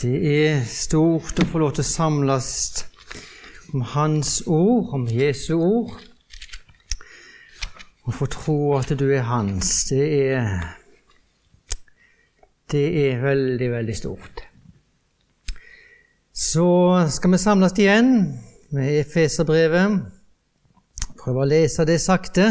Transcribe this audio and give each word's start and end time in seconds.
Det 0.00 0.16
er 0.16 0.62
stort 0.64 1.40
å 1.42 1.44
få 1.48 1.60
lov 1.60 1.74
til 1.76 1.84
å 1.84 1.90
samles 1.90 2.50
om 3.74 3.82
Hans 3.92 4.40
ord, 4.46 4.94
om 4.96 5.06
Jesu 5.12 5.54
ord, 5.58 5.92
og 8.06 8.14
få 8.16 8.28
tro 8.32 8.58
at 8.78 8.94
du 8.98 9.06
er 9.12 9.26
Hans. 9.28 9.72
Det 9.90 10.06
er, 10.32 10.48
det 12.72 12.86
er 13.04 13.22
veldig, 13.22 13.70
veldig 13.76 13.96
stort. 13.98 14.44
Så 16.32 16.66
skal 17.12 17.34
vi 17.34 17.44
samles 17.44 17.76
igjen 17.76 18.12
med 18.72 19.00
Efeserbrevet. 19.02 20.00
Prøve 21.20 21.44
å 21.44 21.48
lese 21.50 21.84
det 21.84 22.00
sakte. 22.00 22.46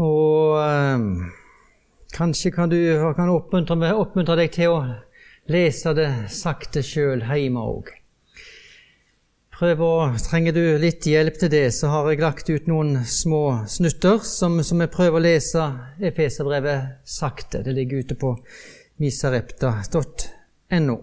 Og 0.00 0.58
øh, 0.60 1.06
kanskje 2.12 2.52
kan 2.52 2.68
du 2.68 2.76
kan 3.16 3.32
oppmuntre, 3.32 3.94
oppmuntre 3.96 4.36
deg 4.42 4.52
til 4.52 4.74
å 4.74 4.82
lese 5.50 5.94
det 5.96 6.10
sakte 6.32 6.82
sjøl 6.86 7.24
hjemme 7.26 7.60
òg. 7.60 7.90
Trenger 9.60 10.54
du 10.56 10.78
litt 10.80 11.04
hjelp 11.04 11.36
til 11.42 11.50
det, 11.52 11.66
så 11.76 11.90
har 11.92 12.06
jeg 12.08 12.22
lagt 12.22 12.48
ut 12.48 12.66
noen 12.70 13.04
små 13.04 13.68
snutter 13.68 14.22
som, 14.24 14.62
som 14.64 14.80
jeg 14.80 14.92
prøver 14.94 15.18
å 15.18 15.24
lese 15.26 15.66
Efeserbrevet 16.00 17.04
sakte. 17.04 17.60
Det 17.66 17.74
ligger 17.76 18.00
ute 18.00 18.16
på 18.16 18.32
misarepta.no. 19.04 20.96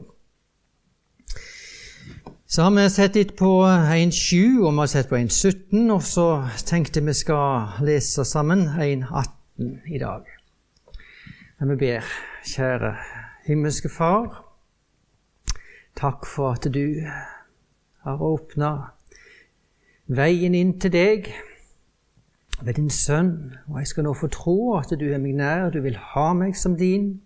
Så 2.47 2.63
har 2.63 2.71
vi 2.71 2.89
sett 2.89 3.15
litt 3.19 3.35
på 3.37 3.51
1.7, 3.67 4.63
og 4.63 4.71
vi 4.71 4.79
har 4.79 4.89
sett 4.89 5.09
på 5.11 5.19
1.17, 5.19 5.91
og 5.93 6.01
så 6.01 6.27
tenkte 6.65 7.05
vi 7.05 7.13
skal 7.13 7.77
lese 7.85 8.25
sammen 8.25 8.65
1.18 8.73 9.93
i 9.93 10.01
dag. 10.01 10.25
Men 11.59 11.75
vi 11.75 11.77
ber, 11.83 12.01
kjære 12.55 13.26
Himmelske 13.47 13.87
Far, 13.87 14.41
takk 15.95 16.25
for 16.27 16.57
at 16.57 16.65
du 16.67 16.99
har 18.03 18.19
åpna 18.19 18.71
veien 20.11 20.57
inn 20.57 20.73
til 20.83 20.91
deg 20.91 21.29
ved 22.59 22.75
din 22.75 22.91
sønn, 22.91 23.55
og 23.69 23.79
jeg 23.79 23.93
skal 23.93 24.07
nå 24.09 24.13
få 24.19 24.27
tro 24.35 24.57
at 24.75 24.91
du 24.99 25.07
er 25.07 25.23
meg 25.23 25.39
nær, 25.39 25.71
du 25.71 25.79
vil 25.85 25.95
ha 25.95 26.27
meg 26.35 26.59
som 26.59 26.75
din, 26.75 27.21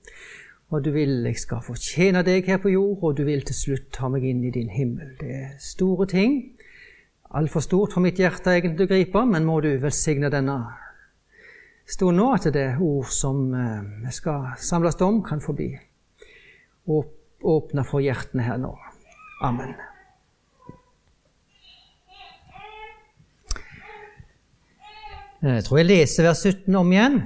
og 0.70 0.86
du 0.86 0.92
vil 0.94 1.26
jeg 1.26 1.42
skal 1.42 1.66
fortjene 1.66 2.22
deg 2.30 2.46
her 2.54 2.62
på 2.62 2.70
jord, 2.76 3.02
og 3.02 3.18
du 3.18 3.26
vil 3.26 3.42
til 3.42 3.58
slutt 3.58 3.90
ta 3.98 4.14
meg 4.14 4.30
inn 4.30 4.46
i 4.46 4.54
din 4.54 4.70
himmel. 4.70 5.16
Det 5.18 5.36
er 5.42 5.52
store 5.58 6.06
ting, 6.06 6.42
altfor 7.34 7.66
stort 7.66 7.98
for 7.98 8.06
mitt 8.06 8.22
hjerte 8.22 8.54
egentlig 8.60 8.86
å 8.86 8.94
gripe, 8.94 9.26
men 9.26 9.50
må 9.50 9.58
du 9.66 9.74
velsigne 9.82 10.30
denne 10.30 10.62
stunden 11.90 12.22
nå, 12.22 12.34
at 12.38 12.52
det 12.54 12.76
ord 12.78 13.10
som 13.10 13.48
eh, 13.58 14.04
vi 14.06 14.20
skal 14.22 14.52
samles 14.62 15.02
om, 15.02 15.24
kan 15.26 15.42
bli 15.50 15.74
åpne 16.88 17.86
for 17.88 18.04
hjertene 18.04 18.46
her 18.46 18.60
nå. 18.62 18.74
Amen. 19.42 19.74
Jeg 25.42 25.64
tror 25.66 25.80
jeg 25.82 25.90
leser 25.90 26.28
vers 26.28 26.44
17 26.46 26.76
om 26.78 26.92
igjen. 26.94 27.22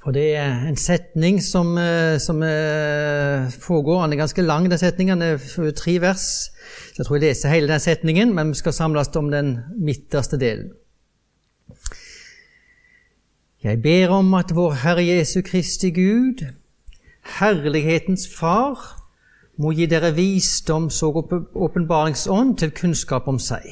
For 0.00 0.16
det 0.16 0.30
er 0.36 0.66
en 0.68 0.78
setning 0.80 1.40
som, 1.44 1.74
eh, 1.78 2.16
som 2.20 2.42
eh, 2.44 3.48
foregår. 3.52 4.04
Den 4.04 4.14
er 4.14 4.22
ganske 4.22 4.44
lang, 4.44 4.68
den 4.70 4.80
setningen. 4.80 5.20
Den 5.20 5.36
er 5.36 5.72
tre 5.76 5.98
vers. 6.00 6.26
Så 6.92 7.00
jeg 7.02 7.06
tror 7.06 7.16
jeg 7.16 7.24
leser 7.28 7.52
hele 7.52 7.68
den 7.68 7.80
setningen, 7.80 8.34
men 8.34 8.52
vi 8.52 8.60
skal 8.60 8.72
samles 8.76 9.12
om 9.16 9.30
den 9.30 9.58
midterste 9.76 10.40
delen. 10.40 10.72
Jeg 13.62 13.82
ber 13.82 14.08
om 14.16 14.32
at 14.34 14.54
vår 14.56 14.78
Herre 14.84 15.04
Jesu 15.04 15.42
Kristi 15.44 15.90
Gud, 15.92 16.46
Herlighetens 17.20 18.26
Far 18.38 18.78
må 19.60 19.72
gi 19.76 19.86
dere 19.86 20.14
visdoms- 20.16 21.02
og 21.04 21.32
åpenbaringsånd 21.54 22.56
til 22.62 22.72
kunnskap 22.72 23.28
om 23.28 23.38
seg, 23.38 23.66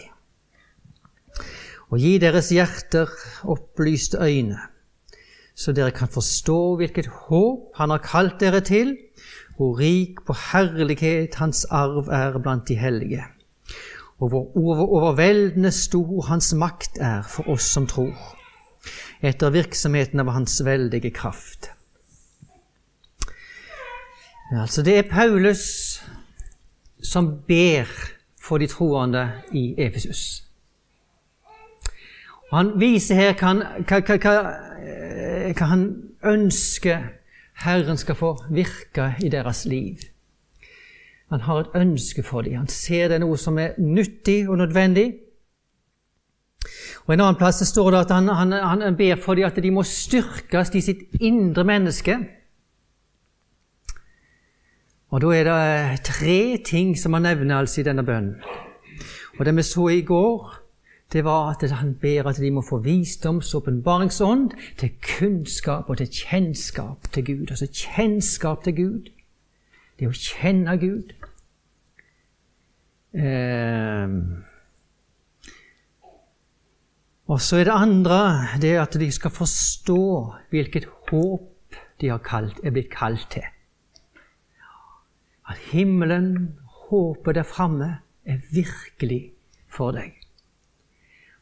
og 1.88 2.02
gi 2.02 2.18
deres 2.20 2.50
hjerter 2.52 3.08
opplyste 3.48 4.20
øyne, 4.20 4.58
så 5.56 5.72
dere 5.72 5.94
kan 5.96 6.10
forstå 6.12 6.76
hvilket 6.78 7.08
håp 7.28 7.72
Han 7.80 7.90
har 7.90 8.04
kalt 8.04 8.40
dere 8.40 8.60
til, 8.60 8.96
hvor 9.56 9.78
rik 9.78 10.20
på 10.26 10.36
herlighet 10.52 11.34
Hans 11.40 11.64
arv 11.64 12.08
er 12.12 12.38
blant 12.38 12.68
de 12.68 12.76
hellige, 12.78 13.24
og 14.18 14.28
hvor 14.28 14.52
overveldende 14.58 15.72
stor 15.72 16.22
Hans 16.28 16.52
makt 16.54 17.00
er 17.00 17.22
for 17.22 17.48
oss 17.48 17.72
som 17.72 17.86
tror, 17.86 18.14
etter 19.22 19.50
virksomheten 19.50 20.20
av 20.20 20.30
Hans 20.36 20.60
veldige 20.64 21.10
kraft. 21.10 21.72
Altså 24.52 24.82
Det 24.82 24.98
er 24.98 25.02
Paulus 25.10 26.02
som 27.02 27.42
ber 27.48 27.84
for 28.42 28.58
de 28.58 28.66
troende 28.66 29.30
i 29.52 29.74
Efesus. 29.78 30.44
Han 32.52 32.72
viser 32.80 33.14
her 33.14 33.34
hva, 33.36 33.52
hva, 33.84 34.16
hva, 34.16 34.34
hva 35.52 35.68
han 35.68 35.84
ønsker 36.24 37.10
Herren 37.64 37.98
skal 38.00 38.16
få 38.16 38.32
virke 38.50 39.12
i 39.20 39.28
deres 39.28 39.66
liv. 39.66 40.00
Han 41.28 41.44
har 41.44 41.60
et 41.60 41.76
ønske 41.76 42.22
for 42.22 42.42
dem. 42.42 42.56
Han 42.56 42.70
ser 42.72 43.08
det 43.08 43.18
er 43.18 43.24
noe 43.26 43.36
som 43.36 43.58
er 43.60 43.76
nyttig 43.78 44.48
og 44.48 44.58
nødvendig. 44.62 45.10
Og 47.04 47.14
En 47.14 47.20
annen 47.20 47.36
plass 47.36 47.60
står 47.68 47.90
det 47.90 48.00
at 48.00 48.14
han, 48.16 48.28
han, 48.28 48.52
han 48.80 48.96
ber 48.96 49.20
for 49.20 49.34
dem 49.34 49.44
at 49.44 49.60
de 49.62 49.70
må 49.70 49.82
styrkes 49.84 50.72
i 50.74 50.80
sitt 50.80 51.20
indre 51.20 51.64
menneske. 51.64 52.16
Og 55.10 55.20
Da 55.20 55.26
er 55.32 55.44
det 55.44 56.00
tre 56.04 56.58
ting 56.64 56.98
som 56.98 57.12
han 57.12 57.22
nevner 57.22 57.58
altså 57.58 57.80
i 57.80 57.84
denne 57.84 58.04
bønnen. 58.04 58.42
Og 59.38 59.44
Det 59.46 59.56
vi 59.56 59.62
så 59.62 59.88
i 59.88 60.02
går, 60.02 60.54
det 61.12 61.24
var 61.24 61.50
at 61.50 61.70
han 61.70 61.94
ber 61.94 62.28
at 62.28 62.36
de 62.36 62.50
må 62.50 62.62
få 62.62 62.78
visdoms- 62.78 63.54
og 63.54 63.62
åpenbaringsånd 63.62 64.50
til 64.76 64.90
kunnskap 65.18 65.90
og 65.90 65.96
til 65.96 66.06
kjennskap 66.06 67.12
til 67.12 67.24
Gud. 67.24 67.50
Altså 67.50 67.66
kjennskap 67.72 68.64
til 68.64 68.76
Gud. 68.76 69.10
Det 69.98 70.08
å 70.08 70.12
kjenne 70.12 70.76
Gud. 70.78 71.14
Eh, 73.14 74.08
og 77.28 77.40
så 77.40 77.56
er 77.56 77.64
det 77.64 77.72
andre 77.72 78.20
det 78.60 78.76
at 78.76 79.00
de 79.00 79.10
skal 79.12 79.30
forstå 79.30 80.02
hvilket 80.50 80.88
håp 81.08 81.78
de 82.00 82.18
kalt, 82.24 82.60
er 82.64 82.70
blitt 82.70 82.92
kalt 82.92 83.30
til 83.30 83.48
at 85.48 85.56
himmelen, 85.72 86.58
håpet 86.88 87.34
der 87.34 87.46
framme, 87.48 87.98
er 88.24 88.38
virkelig 88.52 89.32
for 89.68 89.96
deg. 89.96 90.14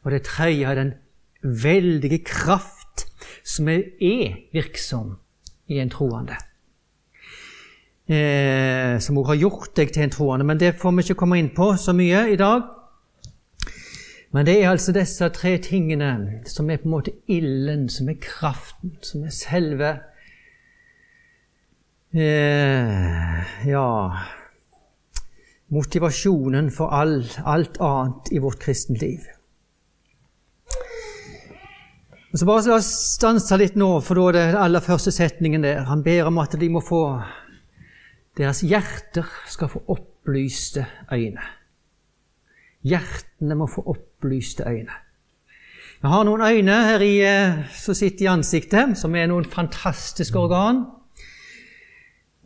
Og 0.03 0.11
det 0.11 0.23
tredje 0.23 0.67
er 0.67 0.75
den 0.75 0.93
veldige 1.41 2.23
kraft 2.23 3.07
som 3.43 3.67
er 3.67 3.83
virksom 4.53 5.17
i 5.67 5.79
en 5.79 5.91
troende. 5.91 6.37
Eh, 8.07 8.99
som 9.03 9.17
også 9.19 9.33
har 9.33 9.41
gjort 9.41 9.73
deg 9.75 9.91
til 9.91 10.05
en 10.05 10.13
troende. 10.15 10.45
Men 10.47 10.59
det 10.59 10.77
får 10.79 10.95
vi 10.95 11.03
ikke 11.03 11.19
komme 11.19 11.39
inn 11.41 11.51
på 11.55 11.73
så 11.75 11.91
mye 11.95 12.29
i 12.31 12.39
dag. 12.39 12.63
Men 14.31 14.45
det 14.47 14.57
er 14.61 14.69
altså 14.69 14.93
disse 14.95 15.27
tre 15.35 15.57
tingene 15.63 16.41
som 16.47 16.69
er 16.69 16.79
på 16.79 16.87
en 16.87 16.95
måte 16.95 17.11
ilden, 17.27 17.89
som 17.89 18.09
er 18.09 18.19
kraften, 18.21 18.95
som 19.01 19.23
er 19.27 19.33
selve 19.35 19.91
eh, 22.15 23.26
ja 23.67 23.87
motivasjonen 25.73 26.69
for 26.71 26.93
all, 26.95 27.19
alt 27.43 27.79
annet 27.83 28.31
i 28.31 28.39
vårt 28.39 28.61
kristenliv. 28.63 29.25
Og 32.31 32.39
så 32.39 32.45
bare 32.47 32.67
La 32.67 32.77
oss 32.77 32.89
stanse 33.15 33.57
litt 33.59 33.77
nå, 33.79 33.89
for 34.03 34.19
da 34.19 34.27
er 34.29 34.35
det 34.35 34.61
aller 34.61 34.83
første 34.83 35.13
setningen 35.15 35.63
der. 35.63 35.85
Han 35.87 36.03
ber 36.05 36.27
om 36.29 36.39
at 36.43 36.57
de 36.59 36.69
må 36.69 36.83
få 36.85 37.03
Deres 38.37 38.59
hjerter 38.61 39.25
skal 39.49 39.71
få 39.71 39.79
opplyste 39.89 40.83
øyne. 41.09 41.41
Hjertene 42.85 43.55
må 43.57 43.65
få 43.65 43.81
opplyste 43.89 44.67
øyne. 44.69 44.93
Jeg 46.03 46.11
har 46.11 46.27
noen 46.27 46.43
øyne 46.45 46.75
her 46.85 47.01
i, 47.01 47.15
eh, 47.25 47.63
som 47.73 47.97
sitter 47.97 48.27
i 48.27 48.29
ansiktet, 48.29 48.93
som 48.97 49.15
er 49.15 49.25
noen 49.25 49.45
fantastiske 49.49 50.37
organ. 50.37 50.83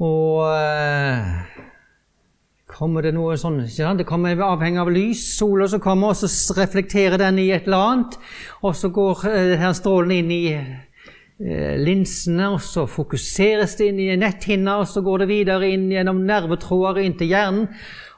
Og 0.02 0.48
eh, 0.58 1.28
kommer 2.72 3.06
det 3.06 3.12
noe 3.14 3.36
sånn 3.38 3.60
Det 4.00 4.08
kommer 4.10 4.40
avhengig 4.48 4.82
av 4.82 4.90
lys. 4.94 5.24
Sola 5.38 5.68
som 5.70 5.82
kommer, 5.84 6.16
og 6.16 6.18
så 6.18 6.56
reflekterer 6.58 7.22
den 7.22 7.38
i 7.42 7.52
et 7.54 7.70
eller 7.70 7.92
annet. 7.92 8.18
Og 8.66 8.74
så 8.78 8.90
går 8.94 9.28
eh, 9.30 9.68
strålen 9.78 10.16
inn 10.16 10.34
i 10.34 10.46
eh, 10.58 11.76
linsene, 11.78 12.50
og 12.56 12.64
så 12.66 12.88
fokuseres 12.90 13.78
det 13.78 13.92
inn 13.92 14.02
i 14.02 14.18
netthinna, 14.18 14.80
og 14.82 14.90
så 14.90 15.06
går 15.06 15.24
det 15.24 15.32
videre 15.36 15.70
inn 15.70 15.92
gjennom 15.94 16.26
nervetråder 16.26 17.04
inn 17.06 17.20
til 17.20 17.36
hjernen. 17.36 17.70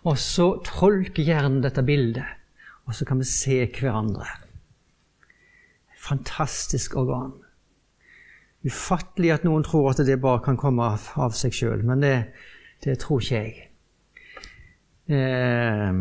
Og 0.08 0.16
så 0.20 0.54
tolker 0.68 1.24
hjernen 1.24 1.62
dette 1.64 1.84
bildet, 1.84 2.40
og 2.88 2.96
så 2.96 3.08
kan 3.08 3.20
vi 3.20 3.28
se 3.28 3.60
hverandre. 3.76 4.28
Fantastisk 6.04 6.96
organ. 7.00 7.43
Ufattelig 8.64 9.34
at 9.34 9.44
noen 9.44 9.66
tror 9.66 9.92
at 9.92 10.02
det 10.08 10.22
bare 10.24 10.44
kan 10.46 10.58
komme 10.60 10.86
av, 10.96 11.10
av 11.20 11.36
seg 11.36 11.56
sjøl. 11.56 11.84
Men 11.88 12.04
det, 12.04 12.18
Det 12.84 12.98
tror 13.00 13.22
ikke 13.24 13.40
jeg. 13.40 13.70
Eh, 15.08 15.94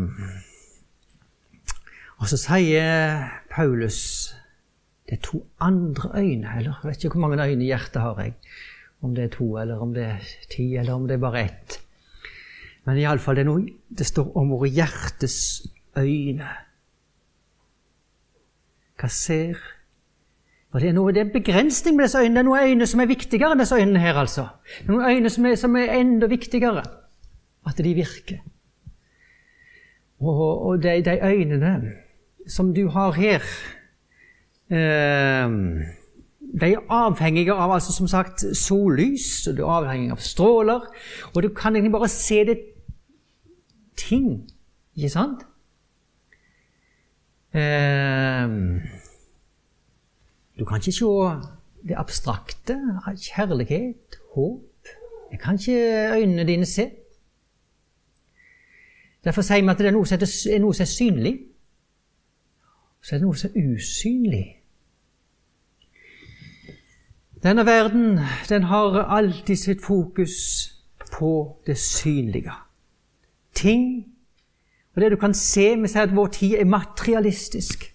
og 2.19 2.27
så 2.27 2.39
sier 2.39 3.23
Paulus 3.51 3.99
det 5.07 5.17
er 5.17 5.23
to 5.23 5.41
andre 5.59 6.09
øyne, 6.15 6.51
eller 6.57 6.79
jeg 6.79 6.89
vet 6.89 7.03
ikke 7.03 7.17
hvor 7.17 7.27
mange 7.27 7.43
øyne 7.43 7.63
i 7.63 7.67
hjertet 7.67 8.01
har 8.01 8.19
jeg. 8.21 8.33
Om 9.03 9.15
det 9.15 9.23
er 9.23 9.33
to, 9.35 9.47
eller 9.59 9.79
om 9.83 9.93
det 9.93 10.03
er 10.03 10.29
ti, 10.51 10.75
eller 10.79 10.93
om 10.93 11.07
det 11.07 11.17
er 11.17 11.23
bare 11.23 11.41
ett. 11.43 11.79
Men 12.87 12.99
iallfall 12.99 13.35
det, 13.35 13.45
noe, 13.47 13.65
det 13.89 14.07
står 14.07 14.31
om 14.39 14.53
våre 14.55 14.71
hjertes 14.71 15.37
øyne. 15.99 16.47
Hva 18.99 19.09
ser 19.11 19.59
og 20.73 20.81
Det 20.81 20.89
er, 20.89 20.93
noe, 20.97 21.11
det 21.13 21.21
er 21.21 21.25
en 21.27 21.33
begrensning 21.33 21.95
med 21.95 22.07
disse 22.07 22.17
øynene. 22.17 22.33
Det 22.33 22.41
er 22.41 22.47
noen 22.47 22.69
øyne 22.69 22.85
som 22.89 23.01
er 23.03 23.05
viktigere 23.05 23.53
enn 23.53 23.59
disse 23.61 23.77
øynene 23.77 23.99
her. 24.01 24.17
altså. 24.17 24.47
Det 24.79 24.87
er 24.87 24.91
noen 24.91 25.05
øyne 25.05 25.29
som 25.29 25.45
er, 25.45 25.55
som 25.55 25.75
er 25.77 25.91
enda 25.99 26.29
viktigere. 26.31 26.83
At 27.67 27.77
de 27.77 27.93
virker. 27.93 28.39
Og, 30.19 30.65
og 30.65 30.83
de, 30.83 30.95
de, 31.05 31.19
øynene 31.21 31.91
som 32.47 32.73
du 32.73 32.87
har 32.89 33.11
her 33.11 33.45
eh, 34.71 35.53
De 36.61 36.71
er 36.71 36.81
avhengige 36.89 37.53
av 37.53 37.73
altså 37.73 37.93
som 37.93 38.07
sagt 38.07 38.43
sollys, 38.57 39.47
og 39.47 39.57
du 39.57 39.63
er 39.63 39.77
avhengig 39.77 40.11
av 40.11 40.25
stråler. 40.25 40.89
Og 41.35 41.43
du 41.43 41.49
kan 41.49 41.75
egentlig 41.75 41.91
bare 41.91 42.09
se 42.09 42.45
det 42.45 42.57
ting, 43.97 44.49
ikke 44.95 45.09
sant? 45.09 45.45
Eh, 47.53 48.49
du 50.59 50.65
kan 50.65 50.77
ikke 50.77 50.91
se 50.91 51.05
det 51.87 51.95
abstrakte, 51.97 52.77
kjærlighet, 53.17 54.19
håp. 54.35 54.87
Det 55.31 55.39
kan 55.39 55.55
ikke 55.59 56.11
øynene 56.13 56.47
dine 56.47 56.65
se. 56.65 56.91
Derfor 59.23 59.41
sier 59.41 59.61
vi 59.61 59.71
at 59.71 59.79
det 59.79 59.87
er 59.87 59.95
noe 59.95 60.05
som 60.05 60.19
er, 60.19 60.59
noe 60.59 60.75
som 60.75 60.83
er 60.83 60.91
synlig, 60.91 61.33
så 63.01 63.15
er 63.15 63.19
det 63.19 63.25
noe 63.25 63.39
som 63.39 63.51
er 63.55 63.73
usynlig. 63.73 64.45
Denne 67.43 67.65
verden 67.65 68.19
den 68.49 68.63
har 68.63 69.01
alltid 69.03 69.55
sitt 69.55 69.81
fokus 69.83 70.35
på 71.11 71.59
det 71.67 71.77
synlige. 71.77 72.51
Ting 73.53 74.13
og 74.95 75.01
det 75.01 75.11
du 75.11 75.17
kan 75.17 75.33
se 75.33 75.75
Vi 75.81 75.87
sier 75.87 76.01
at 76.01 76.15
vår 76.15 76.27
tid 76.27 76.55
er 76.59 76.65
materialistisk. 76.65 77.92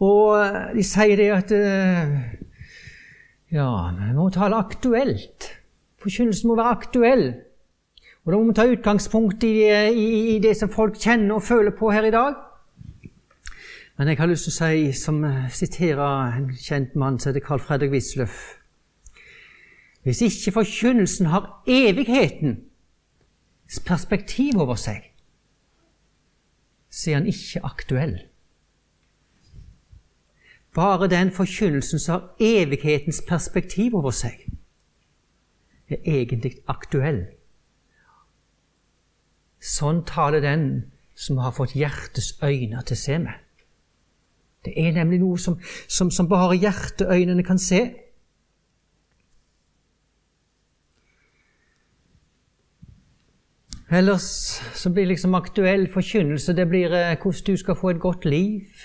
Og 0.00 0.36
eh, 0.40 0.74
de 0.76 0.84
sier 0.86 1.16
det 1.20 1.30
at 1.34 1.52
eh, 1.54 2.12
Ja, 3.52 3.90
vi 3.98 4.12
må 4.16 4.28
tale 4.32 4.56
aktuelt. 4.56 5.50
Forkynnelsen 6.00 6.48
må 6.48 6.56
være 6.56 6.76
aktuell. 6.78 7.26
Og 8.24 8.32
da 8.32 8.38
må 8.38 8.44
vi 8.50 8.54
ta 8.56 8.66
utgangspunkt 8.70 9.44
i, 9.44 9.64
i, 9.66 10.06
i, 10.36 10.38
det 10.40 10.56
som 10.56 10.70
folk 10.72 10.94
kjenner 11.00 11.34
og 11.36 11.42
føler 11.44 11.72
på 11.76 11.90
her 11.92 12.04
i 12.08 12.14
dag. 12.14 12.34
Men 13.98 14.08
jeg 14.08 14.18
har 14.20 14.30
lyst 14.30 14.44
til 14.48 14.54
å 14.54 14.56
si, 14.56 14.92
som 14.96 15.16
siterer 15.52 16.36
en 16.38 16.48
kjent 16.56 16.94
mann 16.96 17.18
som 17.20 17.30
heter 17.30 17.44
Carl 17.44 17.60
Fredrik 17.60 17.90
Wisløff 17.92 18.56
Hvis 20.06 20.22
ikke 20.24 20.52
forkynnelsen 20.56 21.26
har 21.28 21.50
evighetens 21.68 22.62
perspektiv 23.84 24.56
over 24.62 24.74
seg, 24.80 25.12
så 26.88 27.10
er 27.10 27.14
han 27.20 27.28
ikke 27.28 27.60
aktuell. 27.66 28.29
Bare 30.74 31.08
den 31.10 31.32
forkynnelsen 31.34 31.98
som 31.98 32.12
har 32.12 32.36
evighetens 32.40 33.22
perspektiv 33.28 33.94
over 33.94 34.14
seg, 34.14 34.46
er 35.90 35.98
egentlig 36.06 36.60
aktuell. 36.70 37.24
Sånn 39.60 40.04
taler 40.06 40.40
den 40.44 40.66
som 41.18 41.40
har 41.42 41.52
fått 41.52 41.74
hjertets 41.76 42.36
øyne 42.42 42.80
til 42.86 42.96
å 42.96 43.00
se 43.00 43.18
med. 43.18 43.34
Det 44.64 44.76
er 44.76 44.94
nemlig 44.94 45.18
noe 45.22 45.40
som, 45.40 45.56
som, 45.88 46.10
som 46.12 46.28
bare 46.28 46.58
hjerteøynene 46.60 47.44
kan 47.44 47.58
se. 47.60 47.80
Ellers 53.90 54.30
så 54.78 54.92
blir 54.94 55.08
liksom 55.10 55.34
aktuell 55.34 55.88
forkynnelse 55.90 56.54
det 56.54 56.68
blir 56.70 56.92
eh, 56.94 57.16
hvordan 57.18 57.46
du 57.48 57.56
skal 57.58 57.74
få 57.74 57.90
et 57.90 58.02
godt 58.02 58.28
liv 58.28 58.84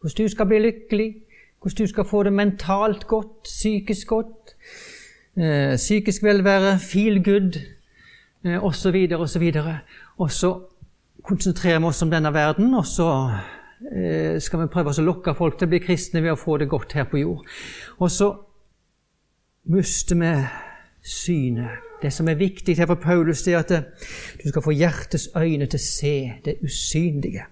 hvordan 0.00 0.26
du 0.26 0.28
skal 0.32 0.46
bli 0.46 0.58
lykkelig, 0.58 1.14
hvordan 1.60 1.86
du 1.86 1.86
skal 1.86 2.04
få 2.04 2.22
det 2.22 2.32
mentalt 2.32 3.06
godt, 3.06 3.42
psykisk 3.44 4.06
godt, 4.06 4.56
eh, 5.36 5.76
psykisk 5.76 6.22
velvære, 6.22 6.78
feel 6.78 7.24
good 7.24 7.60
eh, 8.44 8.64
osv. 8.64 8.96
osv. 9.18 9.52
Og 10.18 10.30
så 10.30 10.60
konsentrerer 11.22 11.78
vi 11.78 11.84
oss 11.84 12.02
om 12.02 12.10
denne 12.10 12.32
verden, 12.34 12.74
og 12.74 12.86
så 12.86 13.30
eh, 13.92 14.40
skal 14.40 14.60
vi 14.60 14.72
prøve 14.72 14.94
å 14.96 15.04
lokke 15.04 15.34
folk 15.34 15.58
til 15.58 15.68
å 15.68 15.74
bli 15.74 15.82
kristne 15.84 16.22
ved 16.24 16.32
å 16.32 16.40
få 16.40 16.56
det 16.56 16.68
godt 16.68 16.96
her 16.96 17.04
på 17.04 17.20
jord. 17.20 17.44
Og 17.98 18.10
så 18.10 18.32
mister 19.64 20.16
vi 20.16 20.34
synet. 21.04 21.86
Det 22.02 22.12
som 22.12 22.28
er 22.28 22.40
viktig 22.40 22.78
her 22.78 22.88
for 22.88 22.96
Paulus, 22.96 23.42
det 23.44 23.54
er 23.54 23.58
at 23.58 23.72
du 24.40 24.48
skal 24.48 24.62
få 24.64 24.72
hjertets 24.72 25.28
øyne 25.36 25.66
til 25.68 25.76
å 25.76 25.84
se 25.84 26.14
det 26.44 26.56
usynlige. 26.64 27.44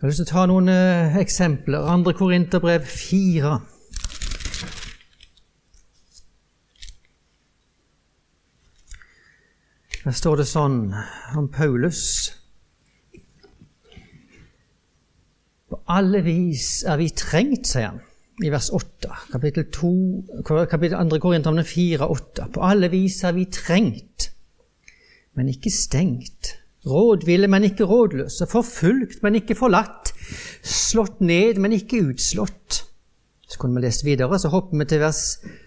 Jeg 0.00 0.06
har 0.06 0.12
lyst 0.14 0.22
til 0.22 0.30
å 0.30 0.32
ta 0.32 0.42
noen 0.48 0.68
eh, 0.72 1.16
eksempler. 1.20 1.84
Andre 1.92 2.14
Korinterbrev 2.16 2.86
4. 2.88 3.50
Der 10.06 10.14
står 10.16 10.40
det 10.40 10.46
sånn 10.48 10.78
om 11.36 11.50
Paulus 11.52 12.00
På 15.68 15.82
alle 15.84 16.24
vis 16.24 16.70
er 16.88 16.96
vi 17.02 17.10
trengt, 17.12 17.68
sier 17.68 17.90
han 17.90 18.00
i 18.40 18.48
vers 18.48 18.70
8, 18.72 19.12
kapittel, 19.34 19.68
2, 19.68 19.92
kapittel 20.48 21.12
2 21.12 21.20
Korinterne 21.20 21.66
4, 21.68 22.08
8. 22.08 22.48
På 22.56 22.64
alle 22.64 22.88
vis 22.88 23.20
er 23.28 23.36
vi 23.36 23.44
trengt, 23.52 24.30
men 25.36 25.52
ikke 25.52 25.76
stengt 25.76 26.54
rådville, 26.86 27.48
men 27.48 27.64
ikke 27.64 27.84
rådløse, 27.84 28.46
forfulgt, 28.46 29.22
men 29.22 29.34
ikke 29.40 29.56
forlatt, 29.58 30.12
slått 30.62 31.20
ned, 31.20 31.60
men 31.60 31.76
ikke 31.76 32.02
utslått. 32.08 32.84
Så 33.50 33.58
kunne 33.58 33.80
vi 33.80 33.86
lese 33.86 34.06
videre, 34.06 34.38
så 34.38 34.48
hopper 34.52 34.78
vi 34.78 34.86
til 34.88 35.02
vers 35.02 35.24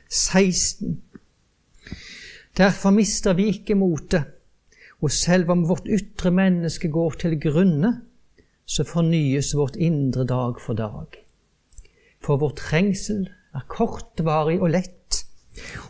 16. 0.10 1.01
Derfor 2.58 2.93
mister 2.96 3.34
vi 3.34 3.50
ikke 3.51 3.75
motet, 3.75 4.24
og 5.01 5.12
selv 5.12 5.51
om 5.51 5.65
vårt 5.67 5.89
ytre 5.89 6.32
menneske 6.32 6.89
går 6.89 7.20
til 7.20 7.38
grunne, 7.41 7.93
så 8.65 8.86
fornyes 8.88 9.51
vårt 9.58 9.75
indre 9.75 10.24
dag 10.25 10.62
for 10.62 10.77
dag. 10.77 11.17
For 12.24 12.39
vår 12.39 12.53
trengsel 12.55 13.25
er 13.53 13.65
kortvarig 13.67 14.62
og 14.62 14.72
lett, 14.72 15.25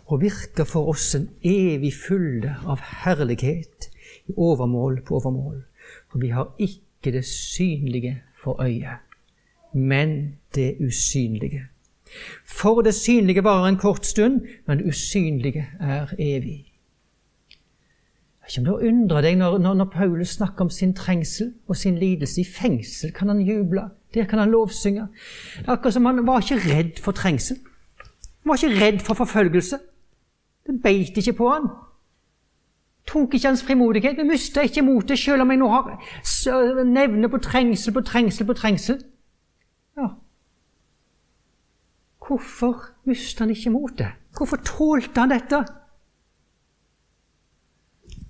og 0.10 0.24
virker 0.24 0.65
for 0.68 0.89
oss 0.92 1.13
en 1.15 1.30
evig 1.46 1.94
fylde 1.96 2.56
av 2.68 2.82
herlighet 3.03 3.92
overmål 4.38 5.01
på 5.06 5.15
overmål. 5.15 5.63
For 6.12 6.20
vi 6.20 6.30
har 6.30 6.56
ikke 6.60 7.12
det 7.12 7.25
synlige 7.25 8.22
for 8.44 8.62
øyet, 8.62 8.98
men 9.74 10.36
det 10.56 10.75
usynlige. 10.80 11.63
For 12.46 12.82
det 12.82 12.94
synlige 12.94 13.44
varer 13.44 13.68
en 13.68 13.77
kort 13.77 14.06
stund, 14.06 14.42
men 14.68 14.77
det 14.77 14.88
usynlige 14.88 15.68
er 15.80 16.08
evig. 16.20 16.65
Jeg 18.44 18.46
vet 18.46 18.58
ikke 18.58 18.60
om 18.60 18.65
du 18.65 18.88
undrer 18.88 19.22
deg 19.22 19.38
når, 19.38 19.58
når, 19.58 19.74
når, 19.74 19.86
Paulus 19.86 20.30
snakker 20.30 20.62
om 20.62 20.70
sin 20.70 20.94
trengsel 20.94 21.53
og 21.68 21.77
sin 21.77 21.98
lidelse. 21.98 22.42
I 22.42 22.44
fengsel 22.44 23.12
kan 23.12 23.27
han 23.27 23.42
juble, 23.42 23.82
der 24.13 24.25
kan 24.25 24.39
han 24.39 24.51
lovsynge. 24.51 25.08
Akkurat 25.68 25.94
som 25.94 26.06
han 26.06 26.27
var 26.27 26.42
ikke 26.42 26.75
redd 26.75 27.00
for 27.00 27.12
trengsel. 27.12 27.58
Han 28.44 28.50
var 28.50 28.63
ikke 28.63 28.86
redd 28.86 29.00
for 29.00 29.13
forfølgelse. 29.13 29.77
Det 30.68 30.82
beit 30.84 31.18
ikke 31.18 31.34
på 31.34 31.50
han 31.50 31.68
tok 33.07 33.33
ikke 33.33 33.48
hans 33.48 33.63
frimodighet. 33.63 34.17
Vi 34.17 34.24
mista 34.27 34.62
ikke 34.62 34.81
motet, 34.81 35.19
selv 35.19 35.41
om 35.41 35.51
jeg 35.51 35.60
nå 35.60 35.69
har 35.69 36.83
nevner 36.88 37.31
på 37.31 37.38
trengsel 37.43 37.93
på 37.93 38.01
trengsel 38.01 38.48
på 38.48 38.55
trengsel. 38.57 39.00
Ja. 39.98 40.07
Hvorfor 42.24 42.93
mista 43.05 43.43
han 43.43 43.51
ikke 43.51 43.74
motet? 43.74 44.19
Hvorfor 44.38 44.57
tålte 44.65 45.19
han 45.19 45.33
dette? 45.33 45.63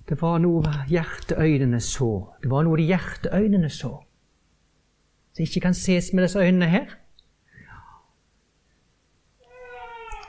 Det 0.08 0.18
var 0.20 0.38
noe 0.42 0.72
hjerteøynene 0.90 1.80
så. 1.80 2.10
Det 2.42 2.50
var 2.50 2.66
noe 2.66 2.76
de 2.76 2.90
hjerteøynene 2.90 3.70
så. 3.72 3.94
Som 5.34 5.46
ikke 5.46 5.62
kan 5.64 5.74
ses 5.74 6.12
med 6.12 6.26
disse 6.26 6.42
øynene 6.42 6.68
her. 6.68 6.98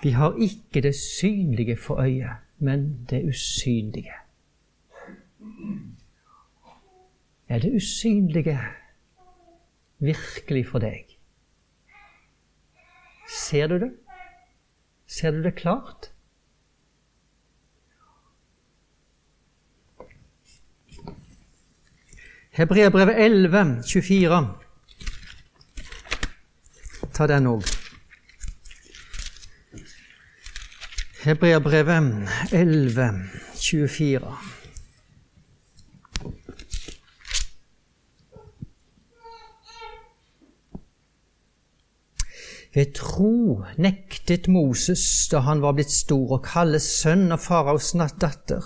Vi 0.03 0.13
har 0.15 0.37
ikke 0.37 0.81
det 0.85 0.93
synlige 0.95 1.75
for 1.81 1.99
øyet, 1.99 2.37
men 2.59 3.07
det 3.09 3.25
usynlige. 3.25 4.13
Er 7.55 7.59
det 7.59 7.75
usynlige 7.75 8.59
virkelig 9.99 10.67
for 10.67 10.79
deg? 10.83 11.05
Ser 13.31 13.67
du 13.67 13.75
det? 13.79 13.91
Ser 15.07 15.31
du 15.31 15.43
det 15.43 15.55
klart? 15.55 16.11
Hebreerbrevet 22.51 23.23
11, 23.25 23.83
24. 23.87 24.41
Ta 27.13 27.27
den 27.27 27.47
òg. 27.47 27.63
Hebreerbrevet 31.23 32.29
11, 32.51 33.09
24. 33.55 34.64
Ved 42.75 42.91
tro 42.97 43.63
nektet 43.79 44.49
Moses 44.51 45.03
da 45.31 45.39
han 45.45 45.61
var 45.63 45.77
blitt 45.77 45.93
stor, 45.95 46.35
å 46.35 46.43
kalle 46.43 46.81
sønn 46.83 47.29
av 47.31 47.39
faraos 47.45 47.93
datter. 47.95 48.65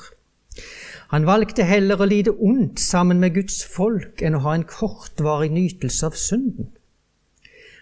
Han 1.13 1.27
valgte 1.29 1.65
heller 1.65 2.01
å 2.01 2.07
lide 2.09 2.33
ondt 2.33 2.81
sammen 2.81 3.21
med 3.21 3.35
Guds 3.37 3.61
folk 3.65 4.23
enn 4.25 4.37
å 4.37 4.43
ha 4.47 4.55
en 4.57 4.65
kortvarig 4.69 5.51
nytelse 5.53 6.09
av 6.09 6.17
synden. 6.17 6.71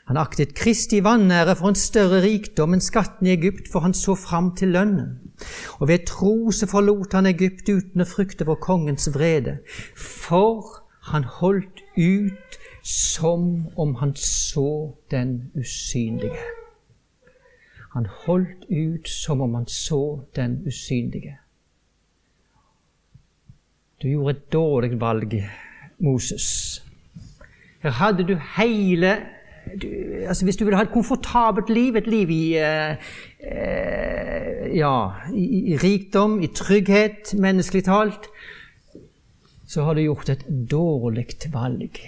Han 0.08 0.20
aktet 0.20 0.54
Kristi 0.56 1.02
vanære 1.04 1.58
for 1.60 1.72
en 1.72 1.80
større 1.80 2.22
rikdom 2.24 2.76
enn 2.76 2.84
skatten 2.84 3.28
i 3.28 3.34
Egypt, 3.34 3.68
for 3.72 3.84
han 3.84 3.96
så 3.96 4.16
fram 4.16 4.54
til 4.56 4.72
lønnen. 4.76 5.18
Og 5.80 5.90
ved 5.92 6.06
tro 6.08 6.52
så 6.56 6.68
forlot 6.72 7.16
han 7.16 7.28
Egypt 7.28 7.68
uten 7.68 8.04
å 8.04 8.08
frykte 8.08 8.48
for 8.48 8.60
kongens 8.64 9.10
vrede, 9.16 9.58
for 9.96 10.80
han 11.12 11.28
holdt 11.40 11.84
ut 11.96 12.60
som 12.88 13.68
om 13.76 13.96
han 13.96 14.16
så 14.16 14.96
den 15.12 15.52
usynlige. 15.56 16.40
Han 17.94 18.06
holdt 18.06 18.64
ut 18.70 19.10
som 19.10 19.42
om 19.42 19.54
han 19.54 19.68
så 19.68 20.22
den 20.36 20.64
usynlige. 20.68 21.38
Du 24.02 24.08
gjorde 24.08 24.38
et 24.38 24.54
dårlig 24.54 25.00
valg, 25.02 25.34
Moses. 26.00 26.84
Her 27.84 27.90
hadde 27.90 28.24
du 28.28 28.38
hele 28.58 29.18
du, 29.82 29.88
altså 30.28 30.46
Hvis 30.46 30.56
du 30.56 30.64
ville 30.64 30.78
ha 30.78 30.84
et 30.84 30.94
komfortabelt 30.94 31.70
liv, 31.70 31.96
et 31.96 32.08
liv 32.08 32.30
i, 32.30 32.56
eh, 32.56 32.92
eh, 33.40 34.78
ja, 34.78 35.10
i, 35.34 35.74
i 35.74 35.78
rikdom, 35.78 36.40
i 36.42 36.48
trygghet, 36.48 37.34
menneskelig 37.34 37.84
talt, 37.84 38.30
så 39.68 39.84
har 39.84 39.94
du 39.94 40.02
gjort 40.02 40.30
et 40.30 40.46
dårlig 40.72 41.28
valg. 41.52 42.00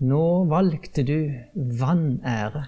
Nå 0.00 0.26
valgte 0.48 1.04
du 1.04 1.16
vanære. 1.54 2.62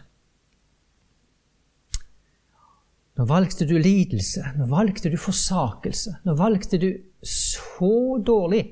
Nå 3.17 3.25
valgte 3.29 3.67
du 3.69 3.77
lidelse, 3.81 4.45
nå 4.57 4.67
valgte 4.69 5.11
du 5.12 5.17
forsakelse. 5.21 6.19
Nå 6.25 6.35
valgte 6.37 6.81
du 6.81 6.91
så 7.25 8.19
dårlig. 8.25 8.65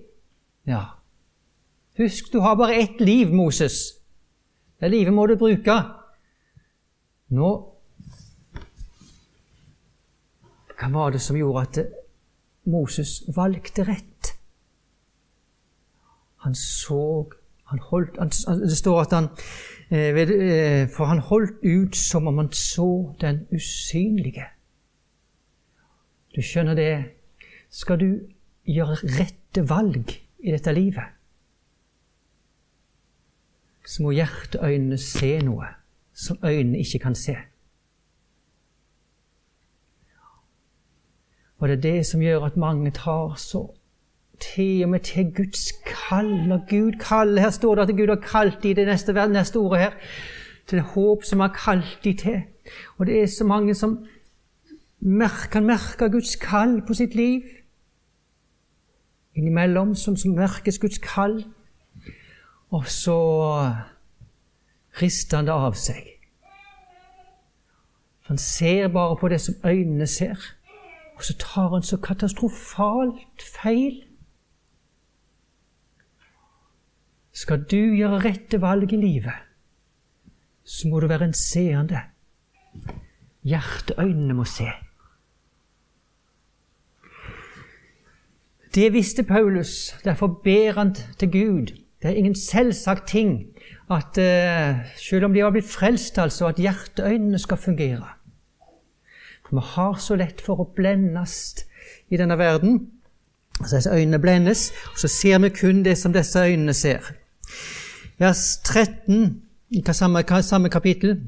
Ja. 0.68 0.84
Husk, 2.00 2.32
du 2.32 2.40
har 2.40 2.56
bare 2.56 2.80
ett 2.82 3.00
liv, 3.00 3.32
Moses. 3.32 3.96
Det 4.80 4.88
livet 4.88 5.12
må 5.12 5.26
du 5.28 5.36
bruke. 5.40 5.76
Nå 7.36 7.50
Hva 10.80 10.88
var 10.88 11.12
det 11.12 11.20
som 11.20 11.36
gjorde 11.36 11.62
at 11.66 11.78
Moses 12.72 13.18
valgte 13.36 13.84
rett? 13.84 14.30
Han 16.40 16.54
så 16.56 17.28
han 17.70 17.78
holdt, 17.90 18.18
han, 18.18 18.30
det 18.60 18.76
står 18.76 19.00
at 19.00 19.12
han 19.14 19.28
eh, 19.90 20.16
eh, 20.16 20.88
For 20.90 21.06
han 21.10 21.22
holdt 21.22 21.62
ut 21.62 21.96
som 21.96 22.26
om 22.26 22.38
han 22.38 22.52
så 22.52 23.14
den 23.20 23.46
usynlige. 23.54 24.46
Du 26.34 26.42
skjønner 26.42 26.74
det. 26.74 26.92
Skal 27.70 28.00
du 28.00 28.08
gjøre 28.66 28.98
rette 29.18 29.62
valg 29.68 30.10
i 30.42 30.50
dette 30.50 30.72
livet, 30.74 31.14
så 33.86 34.02
må 34.02 34.14
hjerteøynene 34.14 34.98
se 34.98 35.36
noe 35.44 35.68
som 36.14 36.38
øynene 36.44 36.82
ikke 36.82 37.00
kan 37.06 37.14
se. 37.18 37.36
Og 41.60 41.68
det 41.68 41.76
er 41.76 41.82
det 41.84 42.06
som 42.08 42.22
gjør 42.24 42.46
at 42.48 42.56
mange 42.56 42.90
tar 42.96 43.34
så 43.38 43.66
til 44.40 44.82
og 44.82 44.88
med 44.88 45.00
til 45.00 45.32
Guds 45.36 45.72
kall. 45.86 46.46
Når 46.48 46.66
Gud 46.70 46.92
kaller 47.00 47.42
Her 47.42 47.50
står 47.50 47.74
det 47.74 47.82
at 47.82 47.96
Gud 47.96 48.08
har 48.08 48.22
kalt 48.26 48.62
de 48.62 48.74
det 48.74 48.86
neste, 48.86 49.12
neste 49.12 49.56
ordet 49.56 49.80
her. 49.80 49.90
Til 50.66 50.78
det 50.78 50.86
håp 50.86 51.24
som 51.24 51.40
har 51.40 51.58
kalt 51.64 51.98
de 52.04 52.12
til. 52.12 52.42
Og 52.98 53.06
det 53.06 53.22
er 53.22 53.26
så 53.26 53.44
mange 53.44 53.74
som 53.74 54.06
kan 55.52 55.64
merke 55.64 56.10
Guds 56.10 56.36
kall 56.36 56.82
på 56.86 56.94
sitt 56.94 57.14
liv. 57.14 57.40
Innimellom 59.34 59.94
som, 59.94 60.16
som 60.16 60.30
merkes 60.30 60.78
Guds 60.78 60.98
kall. 60.98 61.44
Og 62.70 62.86
så 62.86 63.18
rister 65.02 65.36
han 65.36 65.46
det 65.46 65.52
av 65.54 65.74
seg. 65.74 66.06
Han 68.30 68.38
ser 68.38 68.88
bare 68.88 69.16
på 69.16 69.28
det 69.28 69.40
som 69.40 69.54
øynene 69.64 70.06
ser, 70.06 70.38
og 71.16 71.24
så 71.24 71.34
tar 71.38 71.68
han 71.68 71.82
så 71.82 71.96
katastrofalt 71.96 73.42
feil. 73.42 74.04
Skal 77.32 77.64
du 77.70 77.94
gjøre 77.94 78.22
rette 78.24 78.60
valg 78.62 78.92
i 78.92 78.98
livet, 78.98 79.46
så 80.64 80.88
må 80.90 81.00
du 81.00 81.08
være 81.10 81.30
en 81.30 81.36
seende. 81.36 82.02
Hjerteøynene 83.46 84.36
må 84.36 84.44
se. 84.48 84.68
Det 88.74 88.92
visste 88.94 89.22
Paulus. 89.26 89.96
Derfor 90.04 90.26
ber 90.44 90.78
han 90.78 90.94
til 90.94 91.30
Gud. 91.32 91.72
Det 92.02 92.10
er 92.10 92.18
ingen 92.18 92.34
selvsagt 92.34 93.08
ting 93.08 93.46
at 93.90 94.18
uh, 94.18 94.78
selv 94.96 95.24
om 95.24 95.34
de 95.34 95.42
har 95.42 95.50
blitt 95.50 95.68
frelst, 95.68 96.18
altså, 96.18 96.46
at 96.46 96.60
hjerteøynene 96.62 97.38
skal 97.38 97.58
fungere. 97.58 98.06
For 99.46 99.58
vi 99.58 99.66
har 99.74 99.98
så 99.98 100.16
lett 100.16 100.40
for 100.40 100.62
å 100.62 100.68
blendes 100.76 101.66
i 102.10 102.20
denne 102.20 102.38
verden. 102.38 102.78
Så 103.66 103.76
disse 103.76 103.90
øynene 103.92 104.18
blendes, 104.18 104.70
og 104.92 104.98
så 104.98 105.08
ser 105.08 105.38
vi 105.38 105.48
kun 105.52 105.84
det 105.84 105.98
som 105.98 106.12
disse 106.12 106.38
øynene 106.38 106.74
ser 106.74 107.12
vers 108.20 108.60
13 108.64 109.42
i 109.70 109.82
samme, 109.92 110.24
samme 110.42 110.68
kapittel, 110.68 111.20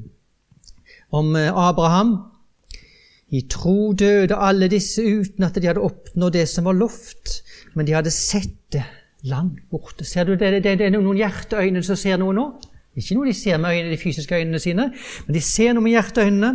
om 1.11 1.35
eh, 1.35 1.49
Abraham. 1.49 2.17
I 3.29 3.41
tro 3.49 3.93
døde 3.93 4.35
alle 4.37 4.67
disse 4.69 5.01
uten 5.01 5.43
at 5.43 5.55
de 5.57 5.67
hadde 5.67 5.81
oppnådd 5.81 6.35
det 6.35 6.45
som 6.49 6.67
var 6.69 6.77
lovt, 6.77 7.39
men 7.73 7.87
de 7.87 7.95
hadde 7.97 8.11
sett 8.13 8.59
det 8.73 8.83
langt 9.25 9.63
borte. 9.71 10.05
Ser 10.05 10.27
du 10.27 10.35
det, 10.35 10.51
det, 10.63 10.77
det 10.77 10.85
er 10.85 10.93
noen 10.93 11.17
hjerteøyne 11.17 11.81
som 11.85 11.97
ser 11.97 12.19
noe 12.21 12.35
nå? 12.37 12.45
Ikke 12.93 13.15
noe 13.17 13.25
de 13.25 13.33
ser 13.33 13.57
med 13.57 13.73
øynene, 13.73 13.91
de 13.91 13.97
fysiske 13.97 14.35
øynene 14.37 14.59
sine, 14.61 14.91
men 15.25 15.35
de 15.35 15.41
ser 15.41 15.73
noe 15.73 15.81
med 15.81 15.95
hjerteøynene. 15.95 16.51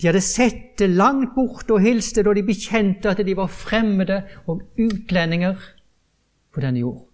De 0.00 0.08
hadde 0.08 0.22
sett 0.24 0.78
det 0.80 0.90
langt 0.90 1.36
borte 1.36 1.76
og 1.76 1.84
hilste 1.84 2.24
da 2.26 2.34
de 2.34 2.42
bekjente 2.46 3.12
at 3.12 3.22
de 3.26 3.36
var 3.38 3.46
fremmede 3.52 4.22
og 4.50 4.64
utlendinger 4.82 5.54
på 6.52 6.64
denne 6.64 6.82
jord. 6.82 7.04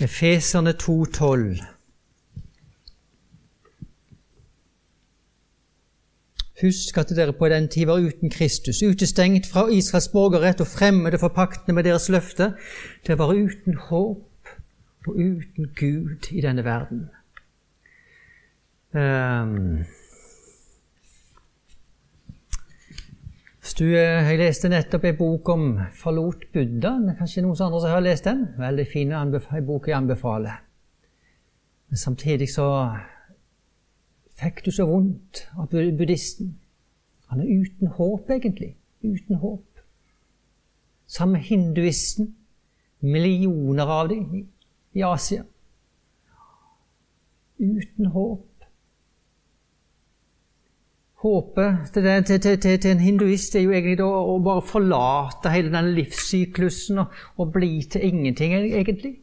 Efeserne 0.00 0.72
2,12. 0.76 1.79
Husk 6.60 6.98
at 6.98 7.12
dere 7.16 7.32
på 7.32 7.48
den 7.48 7.68
tid 7.68 7.86
var 7.86 8.00
uten 8.00 8.30
Kristus, 8.30 8.82
utestengt 8.82 9.46
fra 9.46 9.68
Israels 9.72 10.08
borgerrett 10.08 10.60
og 10.60 10.66
fremmede 10.66 11.18
for 11.18 11.28
paktene 11.28 11.74
med 11.74 11.84
deres 11.84 12.08
løfte. 12.08 12.52
Dere 13.06 13.18
var 13.18 13.32
uten 13.32 13.78
håp 13.88 14.26
og 15.06 15.14
uten 15.14 15.70
Gud 15.76 16.28
i 16.30 16.40
denne 16.40 16.64
verden. 16.64 17.08
Um, 18.92 19.86
Du, 23.80 23.86
eh, 23.86 24.26
jeg 24.28 24.36
leste 24.36 24.68
nettopp 24.68 25.04
en 25.08 25.16
bok 25.16 25.48
om 25.48 25.62
'Forlot 25.96 26.42
Buddha'. 26.52 27.14
Kanskje 27.16 27.40
noen 27.42 27.56
andre 27.64 27.80
som 27.80 27.90
har 27.90 28.00
lest 28.00 28.24
den? 28.24 28.48
Veldig 28.58 28.86
fin 28.92 29.14
bok 29.66 29.88
jeg 29.88 29.96
anbefaler. 29.96 30.60
Men 31.88 31.96
samtidig 31.96 32.48
så 32.48 32.96
fikk 34.40 34.64
du 34.64 34.70
så 34.72 34.86
vondt 34.88 35.44
av 35.58 35.70
buddhisten. 35.70 36.54
Han 37.30 37.40
er 37.40 37.60
uten 37.60 37.92
håp, 37.96 38.30
egentlig. 38.30 38.74
Uten 39.02 39.36
håp. 39.36 39.66
Sammen 41.06 41.38
med 41.38 41.46
hinduisten. 41.46 42.34
Millioner 43.00 43.86
av 43.86 44.08
dem 44.08 44.48
i 44.92 45.02
Asia. 45.02 45.44
Uten 47.58 48.06
håp. 48.06 48.46
Håpet 51.20 51.90
til, 51.92 52.06
til, 52.24 52.40
til, 52.40 52.78
til, 52.80 52.90
en 52.90 53.00
hinduist 53.04 53.54
er 53.54 53.66
jo 53.66 53.74
egentlig 53.76 54.04
å, 54.04 54.38
bare 54.40 54.64
forlate 54.64 55.52
hele 55.52 55.72
den 55.72 55.90
livssyklusen 55.98 57.02
og, 57.02 57.18
og, 57.36 57.50
bli 57.52 57.82
til 57.92 58.06
ingenting, 58.08 58.54
egentlig. 58.56 59.18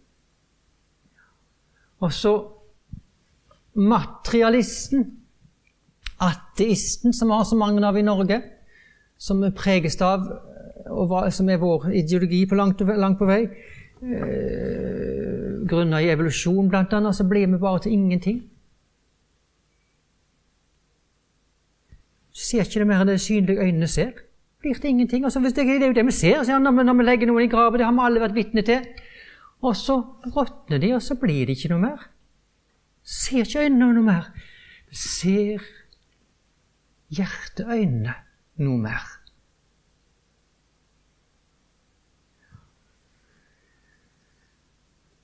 Og 2.05 2.13
så 2.13 2.35
materialisten. 3.77 5.13
ateisten, 6.17 7.13
som 7.13 7.27
vi 7.27 7.33
har 7.33 7.43
så 7.45 7.55
mange 7.55 7.85
av 7.85 7.97
i 7.97 8.01
Norge, 8.01 8.41
som 9.17 9.43
preges 9.53 10.01
av, 10.01 10.23
og 10.89 11.11
som 11.33 11.49
er 11.49 11.59
vår 11.61 11.91
ideologi 11.93 12.39
på 12.49 12.57
langt, 12.57 12.81
langt 12.81 13.19
på 13.19 13.27
vei, 13.29 13.43
eh, 14.01 15.61
grunna 15.69 16.01
i 16.01 16.09
evolusjon 16.09 16.69
bl.a., 16.69 17.13
så 17.13 17.23
blir 17.23 17.45
vi 17.45 17.57
bare 17.61 17.83
til 17.85 17.93
ingenting. 17.93 18.41
Ser 22.33 22.65
ikke 22.65 22.81
det 22.81 22.87
mer 22.87 23.01
enn 23.01 23.13
det 23.13 23.21
synlige 23.21 23.61
øynene 23.61 23.87
ser. 23.87 24.11
Blir 24.61 24.73
til 24.73 24.89
ingenting. 24.89 25.23
Altså, 25.23 25.39
det, 25.39 25.55
det, 25.55 25.69
er 25.69 25.87
jo 25.87 25.93
det 25.93 26.05
vi 26.05 26.11
ser 26.11 26.59
når 26.59 26.71
vi, 26.71 26.83
når 26.83 26.97
vi 26.97 27.03
legger 27.03 27.29
noen 27.29 27.45
i 27.45 27.49
graven. 27.49 27.77
Det 27.77 27.85
har 27.85 27.93
vi 27.93 28.05
alle 28.05 28.21
vært 28.21 28.35
vitne 28.37 28.65
til. 28.65 28.85
Og 29.61 29.73
så 29.77 30.01
råtner 30.35 30.81
de, 30.81 30.93
og 30.93 31.01
så 31.01 31.17
blir 31.17 31.45
det 31.45 31.57
ikke 31.57 31.73
noe 31.73 31.81
mer. 31.81 32.05
Ser 33.07 33.45
ikke 33.45 33.61
øynene 33.63 33.93
noe 33.95 34.03
mer. 34.03 34.25
Ser 34.91 35.63
hjerteøynene 37.15 38.15
noe 38.59 38.81
mer. 38.83 39.05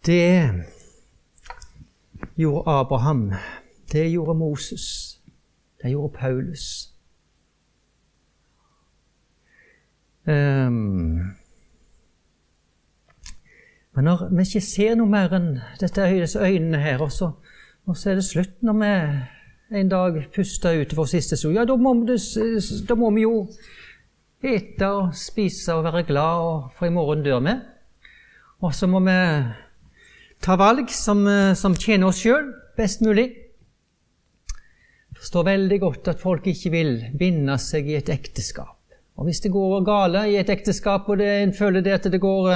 Det 0.05 0.63
gjorde 2.35 2.71
Abraham. 2.71 3.31
Det 3.91 4.11
gjorde 4.11 4.37
Moses. 4.39 5.19
Det 5.81 5.91
gjorde 5.91 6.17
Paulus. 6.17 6.93
Um, 10.25 11.35
men 13.91 14.03
når 14.03 14.29
vi 14.35 14.41
ikke 14.41 14.61
ser 14.61 14.95
noe 14.95 15.09
mer 15.11 15.35
enn 15.35 15.57
dette 15.81 16.05
øynene 16.39 16.79
her, 16.79 17.03
og 17.03 17.11
så, 17.11 17.33
og 17.87 17.97
så 17.97 18.11
er 18.11 18.19
det 18.19 18.25
slutt 18.27 18.61
når 18.63 18.79
vi 18.79 18.91
en 19.79 19.89
dag 19.89 20.17
puster 20.35 20.77
ut 20.79 20.95
vår 20.95 21.07
siste 21.09 21.37
sol, 21.39 21.55
ja, 21.57 21.65
da 21.65 21.75
må, 21.79 21.95
vi, 22.05 22.17
da 22.87 22.97
må 22.99 23.09
vi 23.15 23.25
jo 23.25 23.47
ete 24.43 24.89
og 24.91 25.15
spise 25.17 25.75
og 25.75 25.87
være 25.87 26.03
glad, 26.07 26.69
for 26.77 26.87
i 26.87 26.93
morgen 26.93 27.23
dør 27.25 27.41
vi. 27.43 27.55
Og 28.63 28.75
så 28.75 28.87
må 28.87 29.01
vi 29.03 29.15
ta 30.43 30.57
valg 30.59 30.91
som, 30.93 31.25
som 31.57 31.75
tjener 31.75 32.11
oss 32.11 32.21
sjøl 32.23 32.51
best 32.77 33.01
mulig. 33.03 33.25
Jeg 34.53 35.19
forstår 35.19 35.47
veldig 35.47 35.79
godt 35.81 36.11
at 36.13 36.21
folk 36.21 36.47
ikke 36.51 36.71
vil 36.73 36.93
binde 37.19 37.57
seg 37.61 37.89
i 37.89 37.97
et 37.99 38.11
ekteskap. 38.11 38.77
Og 39.17 39.27
hvis 39.27 39.43
det 39.43 39.53
går 39.53 39.83
gale 39.85 40.25
i 40.31 40.39
et 40.39 40.49
ekteskap, 40.49 41.09
og 41.09 41.19
det, 41.21 41.29
en 41.43 41.53
føler 41.55 41.83
det 41.85 41.97
at 41.99 42.07
det 42.11 42.21
går 42.21 42.49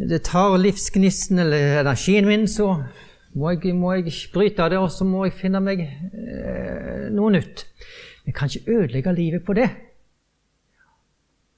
det 0.00 0.22
tar 0.24 0.56
livsgnisten 0.56 1.38
eller 1.42 1.80
energien 1.80 2.28
min, 2.28 2.46
så 2.48 2.72
må 3.34 3.50
jeg, 3.50 3.74
må 3.76 3.92
jeg 3.94 4.12
bryte 4.32 4.68
det, 4.70 4.78
og 4.78 4.90
så 4.90 5.06
må 5.06 5.24
jeg 5.24 5.36
finne 5.38 5.60
meg 5.62 5.84
eh, 5.84 7.06
noe 7.14 7.30
nytt. 7.30 7.66
Jeg 8.26 8.34
kan 8.34 8.50
ikke 8.50 8.74
ødelegge 8.74 9.14
livet 9.14 9.44
på 9.44 9.54
det. 9.58 9.70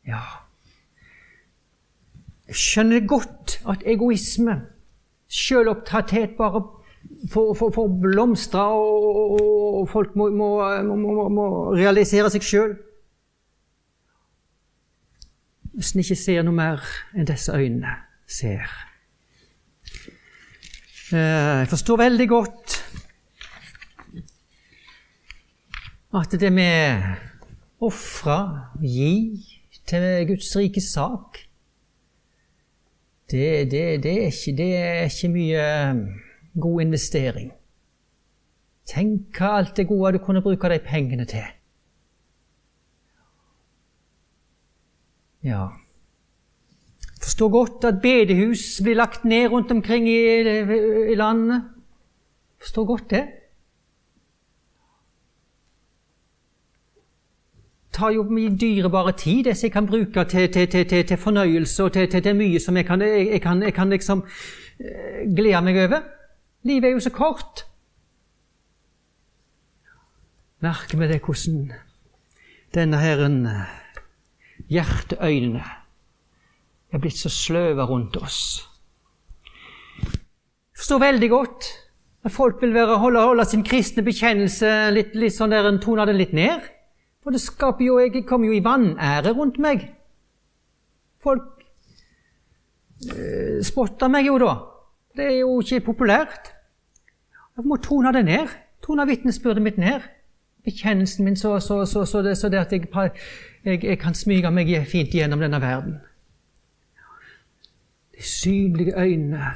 Ja 0.07 0.21
Jeg 2.49 2.59
skjønner 2.59 3.07
godt 3.07 3.61
at 3.71 3.85
egoisme, 3.87 4.61
selvopptatthet, 5.29 6.37
bare 6.37 6.63
får, 7.31 7.55
får, 7.55 7.71
får 7.71 7.89
blomstre, 8.03 8.61
og, 8.61 9.41
og, 9.81 9.89
folk 9.89 10.17
må, 10.17 10.29
må, 10.31 10.51
må, 10.85 11.29
må 11.29 11.47
realisere 11.73 12.31
seg 12.31 12.45
sjøl. 12.45 12.75
Hvis 15.73 15.95
en 15.95 16.03
ikke 16.05 16.19
ser 16.21 16.45
noe 16.45 16.57
mer 16.57 16.83
enn 17.17 17.31
disse 17.31 17.55
øynene 17.57 17.95
ser. 18.29 18.92
Eh, 21.13 21.59
jeg 21.61 21.69
forstår 21.69 21.97
veldig 21.97 22.29
godt 22.29 22.77
at 26.15 26.41
det 26.41 26.53
med 26.53 27.03
ofre, 27.81 28.37
gi 28.81 29.45
til 29.87 30.27
Guds 30.29 30.57
rike 30.57 30.81
sak 30.81 31.37
det, 33.31 33.71
det, 33.71 34.03
det, 34.03 34.13
er 34.13 34.27
ikke, 34.27 34.57
det, 34.57 34.71
er 34.77 35.03
ikke, 35.03 35.29
mye 35.29 35.61
eh, 35.61 36.01
god 36.61 36.81
investering. 36.81 37.53
Tenk 38.89 39.37
hva 39.37 39.55
alt 39.59 39.77
det 39.77 39.89
gode 39.89 40.17
du 40.17 40.25
kunne 40.25 40.43
bruke 40.45 40.69
de 40.69 40.81
pengene 40.85 41.25
til. 41.29 41.45
Ja 45.45 45.69
forstår 47.23 47.49
godt 47.49 47.85
at 47.85 48.01
bedehus 48.03 48.81
blir 48.83 48.99
lagt 48.99 49.25
ned 49.25 49.51
rundt 49.51 49.71
omkring 49.71 50.09
i, 50.09 50.19
i 51.13 51.15
landet. 51.15 51.63
Forstår 52.61 52.85
godt 52.85 53.11
det. 53.11 53.23
Det 57.93 57.99
tar 57.99 58.11
jo 58.11 58.23
mye 58.25 58.57
dyrebare 58.57 59.13
tid, 59.13 59.45
det 59.45 59.57
som 59.57 59.67
jeg 59.67 59.73
kan 59.73 59.87
bruke 59.87 60.25
til, 60.25 60.53
til, 60.53 60.69
til, 60.69 61.07
til 61.07 61.17
fornøyelse 61.17 61.85
og 61.85 61.93
til, 61.93 62.37
mye 62.37 62.61
som 62.61 62.77
jeg 62.77 62.87
kan, 62.87 63.03
jeg 63.03 63.41
kan, 63.43 63.63
jeg 63.63 63.75
kan 63.75 63.91
liksom 63.91 64.23
uh, 64.23 65.35
glede 65.37 65.61
meg 65.63 65.77
over. 65.77 66.01
Livet 66.63 66.89
er 66.89 66.93
jo 66.93 67.01
så 67.01 67.11
kort. 67.11 67.67
Merker 70.61 70.99
vi 70.99 71.11
det 71.11 71.21
hvordan 71.21 71.73
denne 72.75 72.97
herren 72.97 73.47
hjerteøynene 74.71 75.82
er 76.93 77.01
blitt 77.01 77.19
så 77.19 77.31
sløve 77.33 77.85
rundt 77.89 78.17
oss. 78.21 78.69
Jeg 80.03 80.85
forstår 80.85 80.99
veldig 80.99 81.31
godt 81.31 81.71
at 82.25 82.33
folk 82.33 82.63
vil 82.63 82.75
være, 82.75 82.99
holde, 82.99 83.21
holde, 83.21 83.45
sin 83.49 83.65
kristne 83.65 84.05
bekjennelse 84.07 84.91
litt, 84.95 85.15
litt 85.19 85.35
sånn 85.35 85.55
der, 85.55 85.69
tone 85.83 86.07
den 86.07 86.21
litt 86.21 86.35
ned. 86.37 86.69
For 87.23 87.35
det 87.35 87.43
skaper 87.43 87.87
jo, 87.87 87.99
jeg 88.03 88.25
kommer 88.27 88.51
jo 88.51 88.57
i 88.57 88.65
vanære 88.65 89.33
rundt 89.37 89.59
meg. 89.63 89.85
Folk 91.23 91.63
eh, 93.11 93.63
spotter 93.63 94.11
meg 94.11 94.27
jo 94.27 94.39
da. 94.43 94.57
Det 95.17 95.29
er 95.29 95.39
jo 95.43 95.61
ikke 95.63 95.87
populært. 95.93 96.53
Jeg 97.57 97.69
må 97.69 97.79
tone 97.83 98.13
det 98.15 98.25
ned. 98.27 98.51
Tone 98.83 99.07
vitnesbyrdet 99.07 99.63
mitt 99.63 99.79
ned. 99.79 100.03
Bekjennelsen 100.67 101.27
min 101.27 101.37
så, 101.37 101.57
så, 101.61 101.85
så, 101.87 102.05
så, 102.07 102.23
det, 102.23 102.37
så 102.39 102.49
det 102.51 102.59
at 102.59 102.73
jeg, 102.73 102.87
jeg, 103.65 103.85
jeg 103.85 103.99
kan 103.99 104.15
smyge 104.15 104.51
meg 104.51 104.71
fint 104.91 105.15
gjennom 105.15 105.43
denne 105.43 105.61
verden. 105.63 106.01
Synlige 108.23 108.95
øynene 108.99 109.51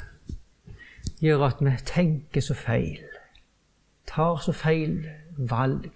gjør 1.21 1.45
at 1.47 1.61
vi 1.61 1.71
tenker 1.87 2.41
så 2.41 2.55
feil, 2.55 3.05
tar 4.07 4.41
så 4.45 4.53
feil 4.53 5.05
valg. 5.39 5.91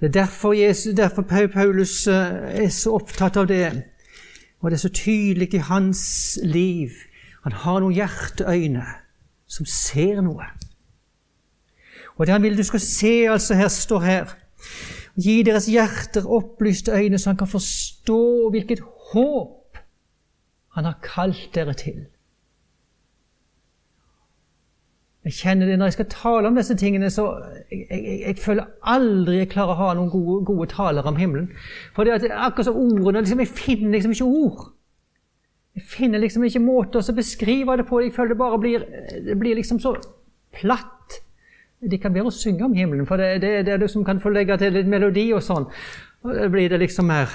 Det 0.00 0.06
er 0.06 0.12
derfor, 0.12 0.52
Jesus, 0.52 0.94
derfor 0.96 1.22
Paulus 1.52 2.06
eh, 2.06 2.64
er 2.64 2.68
så 2.68 2.94
opptatt 2.94 3.36
av 3.36 3.48
det, 3.48 3.82
og 4.60 4.70
det 4.70 4.76
er 4.76 4.82
så 4.82 4.92
tydelig 4.94 5.54
i 5.54 5.62
hans 5.62 6.38
liv. 6.42 6.90
Han 7.42 7.52
har 7.52 7.80
noen 7.80 7.94
hjerteøyne 7.94 8.84
som 9.46 9.66
ser 9.66 10.20
noe. 10.22 10.46
Og 12.16 12.26
det 12.26 12.34
han 12.34 12.42
vil 12.42 12.58
du 12.58 12.64
skal 12.66 12.82
se, 12.82 13.14
altså 13.30 13.54
her 13.54 13.68
står 13.68 14.00
her 14.00 14.36
Gi 15.18 15.42
deres 15.42 15.66
hjerter 15.66 16.26
opplyste 16.30 16.92
øyne, 16.94 17.18
så 17.18 17.30
han 17.30 17.36
kan 17.36 17.50
forstå 17.50 18.50
hvilket 18.50 18.82
håp 19.12 19.57
han 20.78 20.86
har 20.86 21.00
kalt 21.02 21.50
dere 21.54 21.74
til. 21.74 22.06
Jeg 25.28 25.34
kjenner 25.34 25.66
det 25.66 25.76
Når 25.78 25.90
jeg 25.90 25.96
skal 25.98 26.06
tale 26.12 26.48
om 26.48 26.56
disse 26.56 26.76
tingene, 26.78 27.10
så 27.10 27.26
jeg, 27.70 27.86
jeg, 27.90 28.20
jeg 28.26 28.38
føler 28.40 28.68
aldri 28.86 29.40
jeg 29.42 29.50
klarer 29.52 29.74
å 29.74 29.80
ha 29.82 29.88
noen 29.98 30.12
gode, 30.12 30.44
gode 30.48 30.70
taler 30.72 31.06
om 31.06 31.18
himmelen. 31.18 31.50
For 31.96 32.06
det 32.06 32.14
er 32.14 32.36
akkurat 32.46 32.70
som 32.70 32.78
ordene 32.78 33.24
liksom, 33.24 33.42
Jeg 33.42 33.52
finner 33.58 33.92
liksom 33.92 34.14
ikke 34.14 34.28
ord. 34.28 34.62
Jeg 35.76 35.84
finner 35.90 36.22
liksom 36.22 36.46
ikke 36.46 36.62
måter 36.62 37.02
å 37.02 37.14
beskrive 37.14 37.76
det 37.76 37.86
på. 37.90 38.00
Jeg 38.06 38.14
føler 38.16 38.32
det 38.32 38.38
bare 38.40 38.62
blir, 38.62 38.86
det 39.26 39.36
blir 39.38 39.58
liksom 39.58 39.82
så 39.82 39.96
platt. 40.54 41.20
De 41.78 41.98
kan 41.98 42.14
bedre 42.14 42.32
synge 42.34 42.64
om 42.64 42.74
himmelen, 42.74 43.06
for 43.06 43.20
det, 43.20 43.42
det, 43.42 43.52
det 43.66 43.74
er 43.74 43.82
det 43.82 43.90
som 43.90 44.06
kan 44.06 44.18
få 44.22 44.32
legge 44.34 44.56
til 44.58 44.72
litt 44.74 44.88
melodi 44.90 45.28
og 45.36 45.44
sånn. 45.44 45.68
Og 46.24 46.34
det 46.34 46.48
blir 46.54 46.72
det 46.72 46.80
liksom 46.86 47.10
mer 47.10 47.30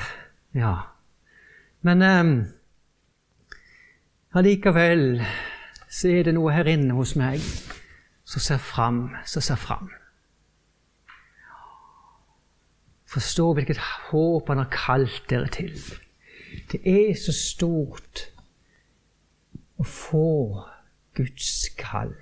Ja. 0.56 0.74
Men 1.84 2.04
um, 2.04 2.36
Allikevel 4.34 5.22
så 5.94 6.10
er 6.10 6.24
det 6.26 6.32
noe 6.34 6.50
her 6.56 6.66
inne 6.72 6.96
hos 6.98 7.12
meg 7.14 7.44
som 8.26 8.42
ser 8.42 8.58
fram, 8.58 9.12
som 9.30 9.46
ser 9.46 9.60
fram. 9.62 9.92
Forstå 13.14 13.46
hvilket 13.54 13.84
håp 14.10 14.50
han 14.50 14.64
har 14.64 14.72
kalt 14.74 15.22
dere 15.30 15.52
til. 15.54 15.78
Det 16.72 16.82
er 16.82 17.14
så 17.14 17.30
stort 17.30 18.26
å 19.78 19.86
få 19.86 20.26
Guds 21.14 21.70
kall. 21.78 22.18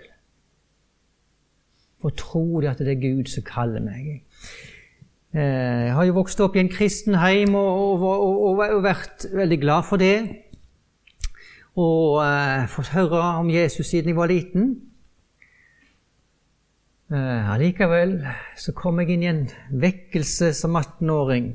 Få 2.03 2.11
tro 2.19 2.45
det 2.59 2.73
at 2.73 2.83
det 2.83 2.97
er 2.97 3.03
Gud 3.07 3.31
som 3.31 3.47
kaller 3.47 3.87
meg. 3.87 4.25
Eh, 5.31 5.87
jeg 5.87 5.95
har 5.95 6.11
jo 6.11 6.19
vokst 6.19 6.43
opp 6.43 6.59
i 6.59 6.65
en 6.65 6.75
kristen 6.75 7.21
heim 7.23 7.55
og, 7.55 7.71
og, 7.71 8.15
og, 8.43 8.63
og 8.67 8.83
vært 8.83 9.31
veldig 9.31 9.63
glad 9.63 9.87
for 9.87 10.01
det 10.01 10.50
og 11.79 12.21
eh, 12.25 12.67
fått 12.67 12.91
høre 12.95 13.21
om 13.39 13.49
Jesus 13.49 13.87
siden 13.87 14.11
jeg 14.11 14.17
var 14.17 14.31
liten. 14.31 14.71
Eh, 17.11 17.51
allikevel 17.53 18.17
så 18.59 18.73
kom 18.75 18.99
jeg 18.99 19.15
inn 19.15 19.23
i 19.23 19.29
en 19.31 19.45
vekkelse 19.83 20.51
som 20.55 20.75
18-åring. 20.75 21.53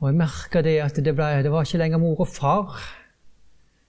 Og 0.00 0.10
jeg 0.10 0.18
merka 0.20 0.60
det 0.64 0.78
at 0.84 0.96
det, 1.00 1.14
ble, 1.16 1.30
det 1.44 1.52
var 1.52 1.64
ikke 1.64 1.80
lenger 1.80 2.02
mor 2.02 2.20
og 2.26 2.28
far 2.28 2.76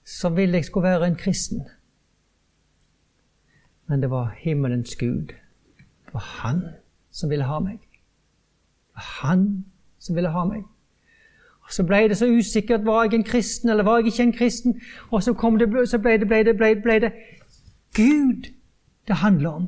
som 0.05 0.35
ville 0.37 0.59
jeg 0.59 0.67
skulle 0.69 0.91
være 0.91 1.07
en 1.07 1.17
kristen. 1.19 1.65
Men 3.87 4.01
det 4.01 4.09
var 4.09 4.35
himmelens 4.37 4.95
Gud. 4.95 5.33
Det 6.05 6.13
var 6.13 6.25
Han 6.43 6.61
som 7.11 7.29
ville 7.29 7.45
ha 7.45 7.59
meg. 7.59 7.79
Det 7.79 8.95
var 8.95 9.07
Han 9.21 9.65
som 9.99 10.15
ville 10.15 10.29
ha 10.29 10.45
meg. 10.45 10.63
Og 11.65 11.73
Så 11.73 11.83
ble 11.83 12.07
det 12.09 12.17
så 12.17 12.27
usikkert. 12.27 12.85
Var 12.85 13.03
jeg 13.03 13.13
en 13.13 13.23
kristen, 13.23 13.69
eller 13.69 13.83
var 13.83 13.97
jeg 13.97 14.07
ikke 14.07 14.23
en 14.23 14.33
kristen? 14.33 14.81
Og 15.11 15.23
så, 15.23 15.33
det, 15.59 15.89
så 15.89 15.97
ble, 15.97 16.17
det, 16.19 16.27
ble, 16.27 16.43
det, 16.43 16.57
ble, 16.57 16.75
ble 16.83 16.99
det 16.99 17.11
Gud 17.95 18.51
det 19.07 19.15
handler 19.15 19.49
om. 19.49 19.67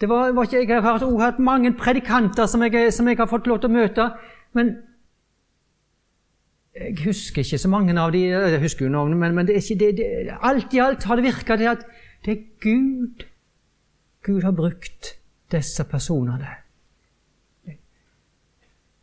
Det 0.00 0.08
var, 0.08 0.32
var 0.32 0.42
ikke, 0.42 0.74
jeg 0.74 0.82
har 0.82 1.20
hatt 1.20 1.38
mange 1.38 1.72
predikanter 1.74 2.46
som 2.46 2.62
jeg, 2.62 2.92
som 2.92 3.08
jeg, 3.08 3.16
har 3.18 3.26
fått 3.26 3.46
lov 3.50 3.58
til 3.58 3.70
å 3.70 3.74
møte, 3.74 4.04
men 4.54 4.76
jeg 6.78 6.94
husker 7.02 7.42
ikke 7.42 7.58
så 7.58 7.70
mange 7.72 7.96
av 7.98 8.12
de, 8.14 8.20
jeg 8.30 8.60
husker 8.62 8.86
jo 8.86 8.92
noen, 8.94 9.16
men, 9.18 9.34
men 9.34 9.50
ikke 9.50 9.74
det, 9.80 9.88
det, 9.98 10.36
alt 10.38 10.74
i 10.74 10.78
alt 10.78 11.02
har 11.02 11.18
det 11.18 11.26
virka 11.26 11.56
til 11.58 11.72
at 11.72 11.82
det 12.24 12.36
er 12.36 12.44
Gud 12.62 13.26
Gud 14.22 14.42
har 14.42 14.52
brukt 14.52 15.14
disse 15.50 15.84
personene. 15.84 16.54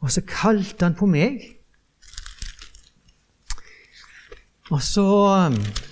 Og 0.05 0.11
så 0.13 0.21
kalte 0.21 0.85
han 0.85 0.93
på 0.93 1.07
meg. 1.09 1.39
Og 4.69 4.81
så 4.81 5.05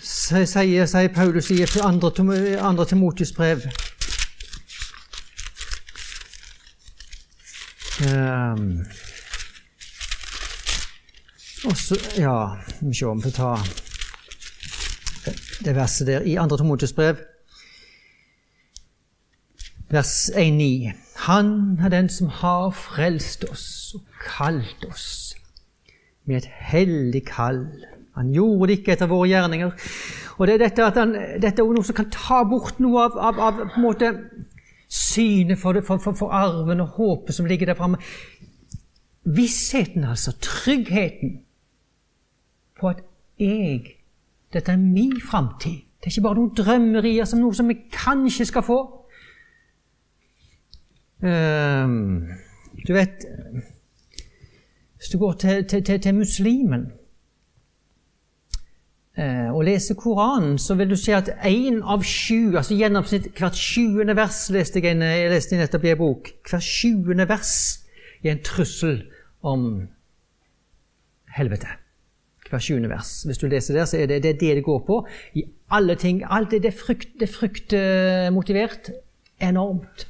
sier, 0.05 0.85
sier 0.89 1.13
Paulus 1.13 1.49
i 1.53 1.63
2. 1.65 2.85
Timotius 2.89 3.33
brev 3.33 3.65
um, 8.05 8.81
og 11.65 11.77
så, 11.77 11.97
ja, 12.17 12.37
vi 12.79 12.89
må 12.89 12.93
se 12.97 13.05
om 13.05 13.21
vi 13.23 13.31
tar 13.31 13.61
det 15.63 15.75
verset 15.77 16.07
der 16.07 16.25
i 16.27 16.35
2. 16.35 16.57
Timotius 16.57 16.93
brev, 16.93 17.21
vers 19.89 20.29
1-9. 20.33 20.93
Han 21.23 21.79
er 21.83 21.89
den 21.93 22.09
som 22.11 22.27
har 22.41 22.71
frelst 22.75 23.45
oss 23.49 23.95
og 23.95 24.03
kalt 24.25 24.85
oss 24.89 25.07
med 26.27 26.41
et 26.41 26.49
hellig 26.71 27.25
kall 27.27 27.65
han 28.13 28.29
gjorde 28.33 28.69
det 28.69 28.79
ikke 28.79 28.93
etter 28.93 29.09
våre 29.09 29.29
gjerninger. 29.31 29.71
Og 30.37 30.47
det 30.47 30.55
er 30.55 30.61
dette, 30.67 30.89
han, 30.99 31.15
dette 31.41 31.63
er 31.63 31.73
noe 31.73 31.85
som 31.85 31.97
kan 31.97 32.11
ta 32.13 32.43
bort 32.45 32.81
noe 32.83 33.07
av, 33.07 33.17
av, 33.17 33.39
av 33.41 33.61
på 33.63 33.79
en 33.79 33.85
måte, 33.87 34.11
synet 34.93 35.57
for, 35.57 35.79
for, 35.81 36.01
for, 36.01 36.17
for, 36.17 36.33
arven 36.33 36.83
og 36.83 36.99
håpet 36.99 37.33
som 37.33 37.47
ligger 37.49 37.71
der 37.71 37.79
framme. 37.79 37.97
Vissheten, 39.25 40.05
altså. 40.05 40.35
Tryggheten 40.41 41.39
på 42.79 42.93
at 42.93 43.03
jeg 43.41 43.97
Dette 44.53 44.69
er 44.69 44.77
min 44.77 45.15
framtid. 45.17 45.79
Det 45.97 46.05
er 46.05 46.11
ikke 46.11 46.27
bare 46.27 46.37
noen 46.37 46.51
drømmerier 46.53 47.25
som 47.25 47.39
noe 47.41 47.57
som 47.57 47.71
vi 47.71 47.79
kanskje 47.89 48.45
skal 48.45 48.61
få. 48.61 48.75
Um, 51.23 52.27
du 52.87 52.93
vet 52.93 53.23
Hvis 54.97 55.07
du 55.13 55.17
går 55.17 55.33
til, 55.39 55.65
til, 55.67 55.83
til, 55.83 56.01
til 56.01 56.15
muslimen 56.15 56.81
uh, 59.17 59.55
og 59.55 59.63
leser 59.63 59.95
Koranen, 59.95 60.57
så 60.59 60.75
vil 60.75 60.89
du 60.89 60.95
se 60.99 61.15
at 61.15 61.29
én 61.47 61.79
av 61.83 62.03
sju, 62.03 62.57
altså 62.57 62.75
gjennomsnitt 62.75 63.31
hvert 63.39 63.55
sjuende 63.55 64.15
vers, 64.19 64.49
leste 64.51 64.83
jeg, 64.83 64.99
jeg 64.99 65.31
leste 65.31 65.59
nettopp 65.59 65.87
i 65.87 65.93
en 65.93 66.01
bok, 66.01 66.29
hvert 66.49 66.67
sjuende 66.67 67.27
vers 67.29 67.55
er 68.23 68.35
en 68.35 68.43
trussel 68.43 69.03
om 69.43 69.87
helvete. 71.35 71.67
hvert 72.49 72.63
sjuende 72.63 72.89
vers. 72.89 73.23
Hvis 73.25 73.39
du 73.41 73.47
leser 73.47 73.79
der, 73.79 73.85
så 73.85 73.97
er 73.97 74.07
det 74.07 74.23
det, 74.23 74.39
det, 74.39 74.55
det 74.55 74.63
går 74.63 74.79
på. 74.87 75.05
I 75.33 75.45
alle 75.71 75.95
ting. 75.95 76.23
Alt 76.29 76.51
det, 76.51 76.63
det, 76.63 76.73
frukt, 76.73 77.09
det 77.19 77.29
fruktmotivert 77.29 78.91
enormt. 79.41 80.07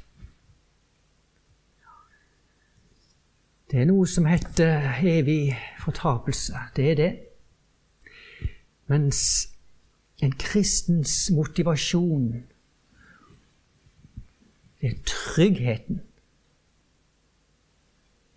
Det 3.74 3.82
er 3.82 3.88
noe 3.90 4.06
som 4.06 4.28
heter 4.30 5.00
evig 5.02 5.56
fortapelse. 5.82 6.54
Det 6.76 6.92
er 6.92 6.96
det. 6.96 7.14
Mens 8.86 9.50
en 10.22 10.36
kristens 10.38 11.32
motivasjon 11.34 12.28
det 14.78 14.92
er 14.92 15.00
tryggheten 15.10 16.04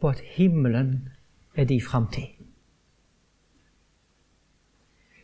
på 0.00 0.08
at 0.08 0.24
himmelen 0.24 1.08
er 1.54 1.64
din 1.64 1.82
framtid. 1.84 2.32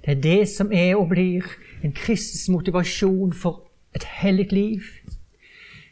Det 0.05 0.17
er 0.17 0.21
det 0.21 0.49
som 0.49 0.73
er 0.73 0.97
og 0.97 1.09
blir 1.09 1.49
en 1.85 1.93
kristens 1.93 2.49
motivasjon 2.53 3.33
for 3.33 3.65
et 3.97 4.05
hellig 4.05 4.53
liv. 4.53 4.81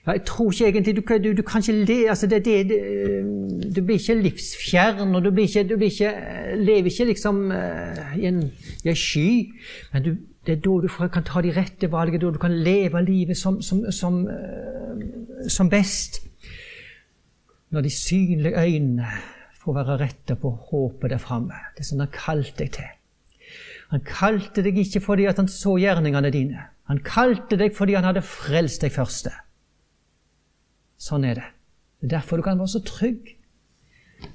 Ja, 0.06 0.12
jeg 0.12 0.22
tror 0.24 0.52
ikke 0.52 0.66
egentlig 0.66 0.96
Du, 0.96 1.02
du, 1.24 1.36
du 1.36 1.42
kan 1.42 1.60
ikke 1.60 1.84
le, 1.84 2.08
altså 2.08 2.26
det, 2.26 2.44
det, 2.44 2.68
det, 2.68 3.74
Du 3.76 3.82
blir 3.84 3.98
ikke 3.98 4.22
livsfjern, 4.22 5.14
og 5.14 5.24
du, 5.24 5.30
blir 5.30 5.44
ikke, 5.44 5.68
du 5.68 5.76
blir 5.76 5.90
ikke, 5.90 6.14
lever 6.56 6.88
ikke 6.90 7.04
liksom 7.04 7.50
uh, 7.50 8.16
i, 8.16 8.26
en, 8.26 8.40
i 8.84 8.88
en 8.88 8.96
sky. 8.96 9.52
Men 9.92 10.04
det 10.46 10.56
er 10.56 10.62
da 10.64 10.78
du 10.80 10.88
kan 11.12 11.26
ta 11.26 11.42
de 11.44 11.52
rette 11.56 11.90
valgene, 11.92 12.22
da 12.24 12.32
du 12.32 12.40
kan 12.40 12.54
leve 12.64 13.04
livet 13.04 13.36
som, 13.36 13.60
som, 13.62 13.84
som, 13.92 14.24
uh, 14.24 15.48
som 15.48 15.70
best. 15.70 16.22
Når 17.70 17.80
de 17.86 17.90
synlige 17.90 18.58
øynene 18.58 19.06
får 19.60 19.76
være 19.76 19.98
retta 20.00 20.34
på 20.34 20.50
håpet 20.70 21.10
der 21.10 21.20
framme. 21.22 21.54
Det 21.78 21.86
som 21.86 22.00
han 22.00 22.10
kalte 22.12 22.64
deg 22.64 22.72
til. 22.72 22.88
Han 23.90 24.02
kalte 24.06 24.62
deg 24.62 24.78
ikke 24.78 25.02
fordi 25.02 25.28
han 25.28 25.48
så 25.50 25.76
gjerningene 25.78 26.30
dine. 26.30 26.66
Han 26.88 27.02
kalte 27.04 27.58
deg 27.58 27.76
fordi 27.76 27.94
han 27.98 28.06
hadde 28.08 28.22
frelst 28.26 28.82
deg 28.82 28.94
første. 28.94 29.32
Sånn 31.00 31.24
er 31.24 31.38
det. 31.38 31.48
Det 32.00 32.08
er 32.10 32.16
derfor 32.18 32.40
du 32.40 32.44
kan 32.44 32.60
være 32.60 32.74
så 32.74 32.82
trygg. 32.84 33.36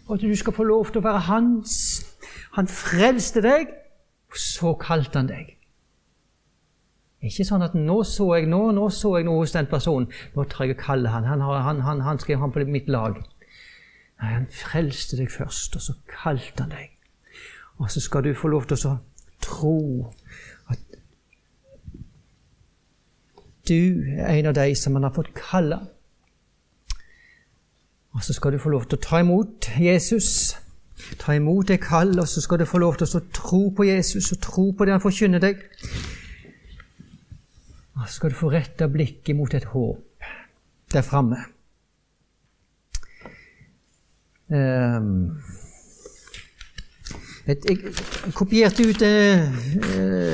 Og 0.07 0.15
at 0.15 0.21
du 0.21 0.35
skal 0.35 0.53
få 0.53 0.65
lov 0.65 0.89
til 0.89 1.01
å 1.01 1.05
være 1.05 1.25
hans. 1.29 1.75
Han 2.57 2.69
frelste 2.69 3.43
deg, 3.45 3.69
og 4.31 4.39
så 4.41 4.73
kalte 4.81 5.21
han 5.21 5.29
deg. 5.29 5.53
Ikke 7.25 7.45
sånn 7.45 7.65
at 7.65 7.73
'nå 7.73 8.03
så 8.05 8.27
jeg 8.35 8.49
nå, 8.49 8.71
nå 8.71 8.89
så 8.93 9.15
jeg 9.17 9.25
noe 9.25 9.41
hos 9.41 9.53
den 9.53 9.65
personen'. 9.65 10.11
'Nå 10.35 10.43
tar 10.49 10.65
jeg 10.65 10.77
og 10.77 10.83
kaller 10.83 11.09
han. 11.09 11.23
Han, 11.25 11.41
han, 11.41 11.81
han, 11.81 12.01
han 12.01 12.19
skal 12.19 12.37
han 12.37 12.51
på 12.51 12.65
mitt 12.65 12.89
lag.' 12.89 13.23
Nei, 14.21 14.31
han 14.31 14.47
frelste 14.47 15.17
deg 15.17 15.31
først, 15.31 15.75
og 15.75 15.81
så 15.81 15.93
kalte 16.07 16.63
han 16.63 16.71
deg. 16.71 16.91
Og 17.77 17.91
så 17.91 17.99
skal 17.99 18.23
du 18.23 18.33
få 18.33 18.47
lov 18.47 18.67
til 18.69 18.87
å 18.87 18.97
tro 19.41 20.13
at 20.71 20.79
du 23.67 24.05
er 24.17 24.37
en 24.37 24.45
av 24.45 24.55
de 24.55 24.75
som 24.75 24.95
han 24.95 25.03
har 25.03 25.15
fått 25.17 25.33
kalle. 25.35 25.81
Og 28.15 28.23
så 28.23 28.33
skal 28.33 28.55
du 28.55 28.61
få 28.63 28.71
lov 28.71 28.85
til 28.87 28.97
å 28.97 29.03
ta 29.03 29.19
imot 29.19 29.67
Jesus. 29.79 30.55
Ta 31.19 31.35
imot 31.35 31.67
det 31.67 31.81
kall, 31.83 32.13
og 32.19 32.27
så 32.31 32.41
skal 32.41 32.61
du 32.61 32.67
få 32.69 32.79
lov 32.79 32.95
til 32.99 33.17
å 33.19 33.23
tro 33.35 33.65
på 33.75 33.87
Jesus 33.89 34.31
og 34.31 34.39
tro 34.43 34.69
på 34.71 34.87
det 34.87 34.95
han 34.95 35.03
forkynner 35.03 35.43
deg. 35.43 35.65
Og 37.95 38.07
så 38.07 38.13
skal 38.15 38.31
du 38.31 38.39
få 38.39 38.53
retta 38.53 38.87
blikket 38.91 39.35
mot 39.35 39.53
et 39.53 39.67
håp 39.73 40.31
der 40.93 41.03
framme. 41.03 41.41
Um, 44.47 45.41
jeg, 47.47 47.79
kopierte 48.37 48.83
ut 48.85 49.01
uh, 49.01 49.55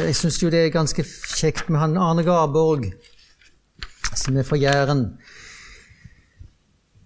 Jeg 0.04 0.16
syns 0.20 0.42
jo 0.44 0.50
det 0.52 0.66
er 0.66 0.74
ganske 0.74 1.06
kjekt 1.08 1.70
med 1.72 1.80
han 1.80 1.96
Arne 1.96 2.26
Garborg, 2.28 2.90
som 4.12 4.36
er 4.38 4.48
fra 4.48 4.60
Jæren. 4.60 5.06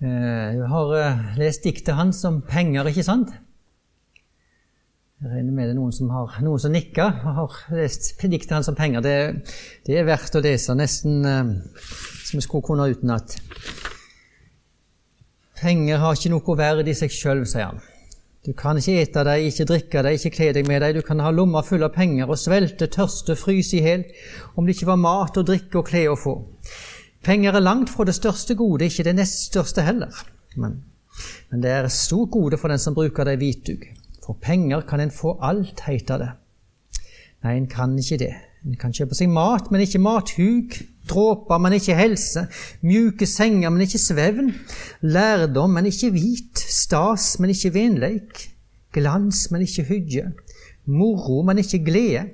Jeg 0.03 0.57
eh, 0.59 0.65
har 0.67 0.89
eh, 0.99 1.19
lest 1.39 1.63
diktet 1.63 1.95
hans 1.95 2.19
om 2.27 2.41
penger, 2.43 2.87
ikke 2.91 3.05
sant? 3.07 3.31
Jeg 5.23 5.31
regner 5.31 5.53
med 5.55 5.69
det 5.69 5.71
er 5.71 5.77
noen 5.77 5.93
som, 5.95 6.09
har, 6.11 6.33
noen 6.43 6.59
som 6.59 6.73
nikker 6.75 7.21
og 7.23 7.37
har 7.37 7.59
lest 7.77 8.19
diktet 8.19 8.51
hans 8.57 8.67
om 8.67 8.75
penger. 8.75 8.99
Det, 9.05 9.15
det, 9.87 9.95
er 9.95 10.07
verdt 10.09 10.35
å 10.35 10.41
lese, 10.43 10.75
nesten 10.75 11.23
eh, 11.23 11.53
som 12.27 12.35
vi 12.35 12.43
skulle 12.43 12.67
kunne 12.67 12.89
utenat. 12.91 13.37
Penger 15.61 16.03
har 16.03 16.19
ikke 16.19 16.33
noe 16.33 16.57
verd 16.59 16.91
i 16.91 16.97
seg 16.97 17.15
sjøl, 17.15 17.45
sier 17.47 17.71
han. 17.71 17.79
Du 18.45 18.51
kan 18.53 18.77
ikke 18.77 18.99
ete 18.99 19.23
deg, 19.25 19.47
ikke 19.47 19.65
drikke 19.69 20.03
deg, 20.05 20.19
ikke 20.19 20.35
kle 20.35 20.49
deg 20.59 20.67
med 20.67 20.83
deg. 20.83 20.99
Du 20.99 21.07
kan 21.07 21.23
ha 21.23 21.31
lommer 21.33 21.63
full 21.65 21.87
av 21.87 21.95
penger 21.95 22.29
og 22.29 22.37
svelte, 22.37 22.91
tørste, 22.91 23.33
fryse 23.39 23.79
i 23.79 23.81
hjel 23.81 24.03
om 24.53 24.67
det 24.67 24.75
ikke 24.75 24.91
var 24.91 24.99
mat 25.01 25.39
og 25.39 25.47
drikke 25.47 25.79
og 25.79 25.87
klær 25.87 26.11
å 26.11 26.19
få. 26.19 26.35
Penger 27.25 27.57
er 27.57 27.63
langt 27.63 27.89
fra 27.89 28.05
det 28.05 28.13
største 28.13 28.53
gode, 28.55 28.85
ikke 28.85 29.07
det 29.07 29.15
nest 29.17 29.47
største 29.49 29.81
heller. 29.81 30.13
Men, 30.55 30.83
men 31.49 31.63
det 31.63 31.71
er 31.71 31.87
et 31.87 31.93
stort 31.93 32.29
gode 32.31 32.57
for 32.61 32.69
den 32.69 32.81
som 32.81 32.93
bruker 32.93 33.25
det 33.25 33.39
i 33.39 33.41
hvitdug. 33.41 33.87
For 34.25 34.37
penger 34.41 34.85
kan 34.85 35.01
en 35.01 35.13
få 35.13 35.33
alt, 35.41 35.81
heter 35.87 36.21
det. 36.21 36.29
Nei, 37.45 37.57
en 37.57 37.67
kan 37.69 37.97
ikke 37.97 38.19
det. 38.21 38.33
En 38.65 38.77
kan 38.81 38.93
kjøpe 38.93 39.17
seg 39.17 39.29
mat, 39.29 39.71
men 39.71 39.83
ikke 39.85 40.01
mathug. 40.01 40.77
Dråper, 41.09 41.59
men 41.61 41.75
ikke 41.77 41.97
helse. 41.97 42.47
Mjuke 42.85 43.27
senger, 43.29 43.69
men 43.73 43.85
ikke 43.85 44.01
svevn. 44.01 44.53
Lærdom, 45.05 45.75
men 45.77 45.89
ikke 45.89 46.09
hvit. 46.15 46.61
Stas, 46.61 47.35
men 47.41 47.53
ikke 47.53 47.73
venleik. 47.75 48.47
Glans, 48.93 49.49
men 49.53 49.65
ikke 49.65 49.85
hygge. 49.89 50.31
Moro, 50.85 51.43
men 51.45 51.61
ikke 51.61 51.83
glede. 51.85 52.25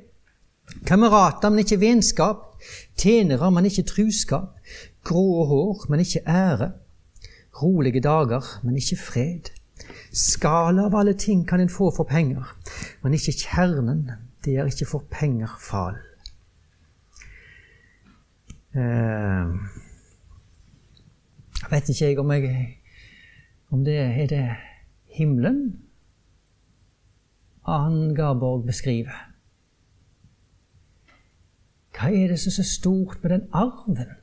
Kamerater, 0.88 1.52
men 1.52 1.66
ikke 1.66 1.80
vennskap. 1.80 2.51
Tjenere, 2.98 3.52
men 3.52 3.66
ikke 3.66 3.84
truskap. 3.88 4.58
Grå 5.04 5.46
hår, 5.46 5.86
men 5.90 6.00
ikke 6.00 6.24
ære. 6.28 6.72
Rolige 7.62 8.02
dager, 8.02 8.60
men 8.64 8.76
ikke 8.76 8.98
fred. 8.98 9.52
Skala 10.14 10.86
av 10.90 10.96
alle 10.96 11.14
ting 11.14 11.48
kan 11.48 11.60
en 11.60 11.70
få 11.72 11.92
for 11.96 12.04
penger, 12.04 12.44
men 13.04 13.14
ikke 13.14 13.34
kjernen. 13.38 14.10
Det 14.46 14.58
er 14.58 14.66
ikke 14.66 14.90
for 14.90 15.04
penger 15.12 15.52
jeg 21.72 21.72
vet 21.72 21.90
ikke 21.90 22.22
om, 22.22 22.32
jeg, 22.32 22.78
om 23.70 23.86
det 23.86 23.98
er 24.00 24.28
det 24.28 24.46
himmelen 25.12 25.82
Ann 27.68 28.16
Garborg 28.16 28.66
beskriver. 28.66 29.31
Hva 32.02 32.10
er 32.10 32.32
det 32.32 32.40
som 32.42 32.50
er 32.50 32.58
så 32.58 32.64
stort 32.66 33.20
med 33.22 33.30
den 33.30 33.44
arven? 33.54 34.16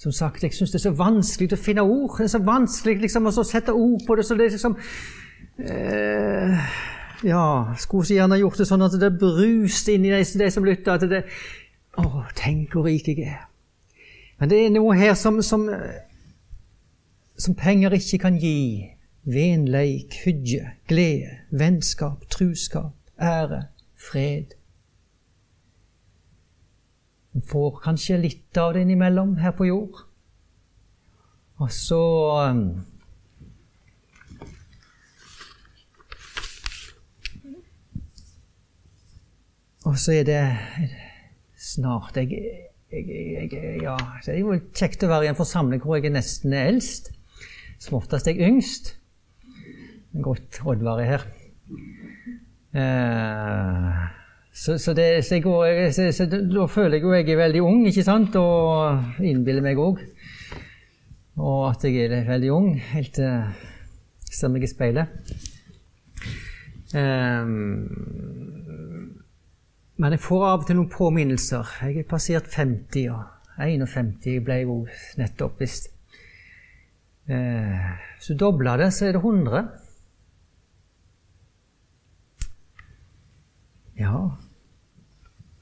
Som 0.00 0.12
sagt, 0.12 0.42
jeg 0.42 0.54
syns 0.54 0.70
det 0.70 0.78
er 0.78 0.88
så 0.88 0.96
vanskelig 0.96 1.52
å 1.52 1.60
finne 1.60 1.84
ord. 1.84 2.14
Det 2.16 2.24
er 2.24 2.32
så 2.32 2.40
vanskelig 2.44 3.02
liksom, 3.02 3.28
å 3.28 3.44
sette 3.44 3.74
ord 3.76 4.04
på 4.06 4.16
det. 4.16 4.24
så 4.24 4.36
det 4.36 4.46
er 4.46 4.54
liksom 4.54 4.76
eh, 5.60 6.72
Ja, 7.24 7.74
skulle 7.76 8.08
så 8.08 8.16
gjerne 8.16 8.40
gjort 8.40 8.60
det 8.60 8.68
sånn 8.68 8.84
at 8.86 8.96
det 9.00 9.12
bruste 9.20 9.92
inn 9.92 10.08
i 10.08 10.14
de, 10.14 10.24
de 10.24 10.50
som 10.52 10.64
lytter. 10.64 10.96
At 10.96 11.04
det 11.10 11.22
Å, 12.00 12.24
tenk 12.36 12.72
hvor 12.72 12.88
rik 12.88 13.08
jeg 13.08 13.28
er. 13.28 13.44
Men 14.40 14.52
det 14.52 14.64
er 14.64 14.72
noe 14.72 14.96
her 14.96 15.14
som, 15.16 15.40
som, 15.44 15.68
som 17.36 17.56
penger 17.56 17.96
ikke 17.96 18.24
kan 18.24 18.40
gi. 18.40 18.92
Venleik, 19.26 20.16
hygge, 20.24 20.76
glede, 20.88 21.40
vennskap, 21.52 22.24
truskap, 22.32 22.94
ære, 23.20 23.66
fred. 24.00 24.55
Får 27.44 27.80
kanskje 27.84 28.20
litt 28.22 28.58
av 28.58 28.74
det 28.74 28.86
innimellom 28.86 29.36
her 29.42 29.52
på 29.56 29.68
jord. 29.68 30.04
Og 31.60 31.72
så 31.72 32.02
um, 32.52 32.68
Og 39.86 39.94
så 40.02 40.16
er 40.18 40.24
det 40.26 40.40
snart 41.62 42.16
jeg, 42.18 42.40
jeg, 42.90 43.04
jeg, 43.06 43.82
ja, 43.84 43.94
Det 44.24 44.32
er 44.34 44.40
jo 44.40 44.56
kjekt 44.74 45.04
å 45.06 45.10
være 45.12 45.28
i 45.28 45.30
en 45.30 45.38
forsamling 45.38 45.82
hvor 45.82 45.94
jeg 45.94 46.08
er 46.10 46.16
nesten 46.16 46.56
er 46.56 46.72
eldst. 46.72 47.12
Som 47.78 48.00
oftest 48.00 48.26
er 48.26 48.34
jeg 48.34 48.50
yngst. 48.50 48.96
Godt 50.24 50.58
Oddvar 50.66 51.02
er 51.04 51.10
her. 51.12 51.26
Eh, 52.76 54.06
så, 54.56 54.78
så, 54.80 54.94
det, 54.96 55.24
så, 55.26 55.36
går, 55.44 55.90
så, 55.92 56.26
da 56.26 56.66
føler 56.72 56.96
jeg 56.96 57.04
jo 57.04 57.12
jeg 57.12 57.28
er 57.28 57.42
veldig 57.42 57.62
ung, 57.62 57.82
ikke 57.90 58.04
sant? 58.06 58.36
Og 58.40 59.20
innbiller 59.20 59.64
meg 59.64 59.76
òg. 59.76 60.00
Og 61.36 61.66
at 61.68 61.84
jeg 61.84 62.06
er 62.06 62.24
veldig 62.24 62.52
ung, 62.56 62.70
helt 62.94 63.12
til 63.18 63.28
jeg 64.26 64.40
ser 64.40 64.50
meg 64.52 64.64
i 64.64 64.68
speilet. 64.70 65.34
Um, 66.96 67.52
men 69.96 70.16
jeg 70.16 70.22
får 70.24 70.46
av 70.48 70.62
og 70.62 70.66
til 70.68 70.78
noen 70.80 70.90
påminnelser. 70.92 71.76
Jeg 71.84 72.02
er 72.02 72.08
passert 72.08 72.48
50, 72.52 73.12
og 73.12 73.60
51 73.60 74.40
ble 74.44 74.58
jeg 74.58 74.68
jo 74.68 74.78
nettopp, 75.20 75.60
visst. 75.60 75.92
Uh, 77.28 77.92
så 78.22 78.36
dobla 78.38 78.76
det, 78.80 78.90
så 78.96 79.08
er 79.08 79.16
det 79.16 79.22
100. 79.22 79.62
Ja, 83.96 84.16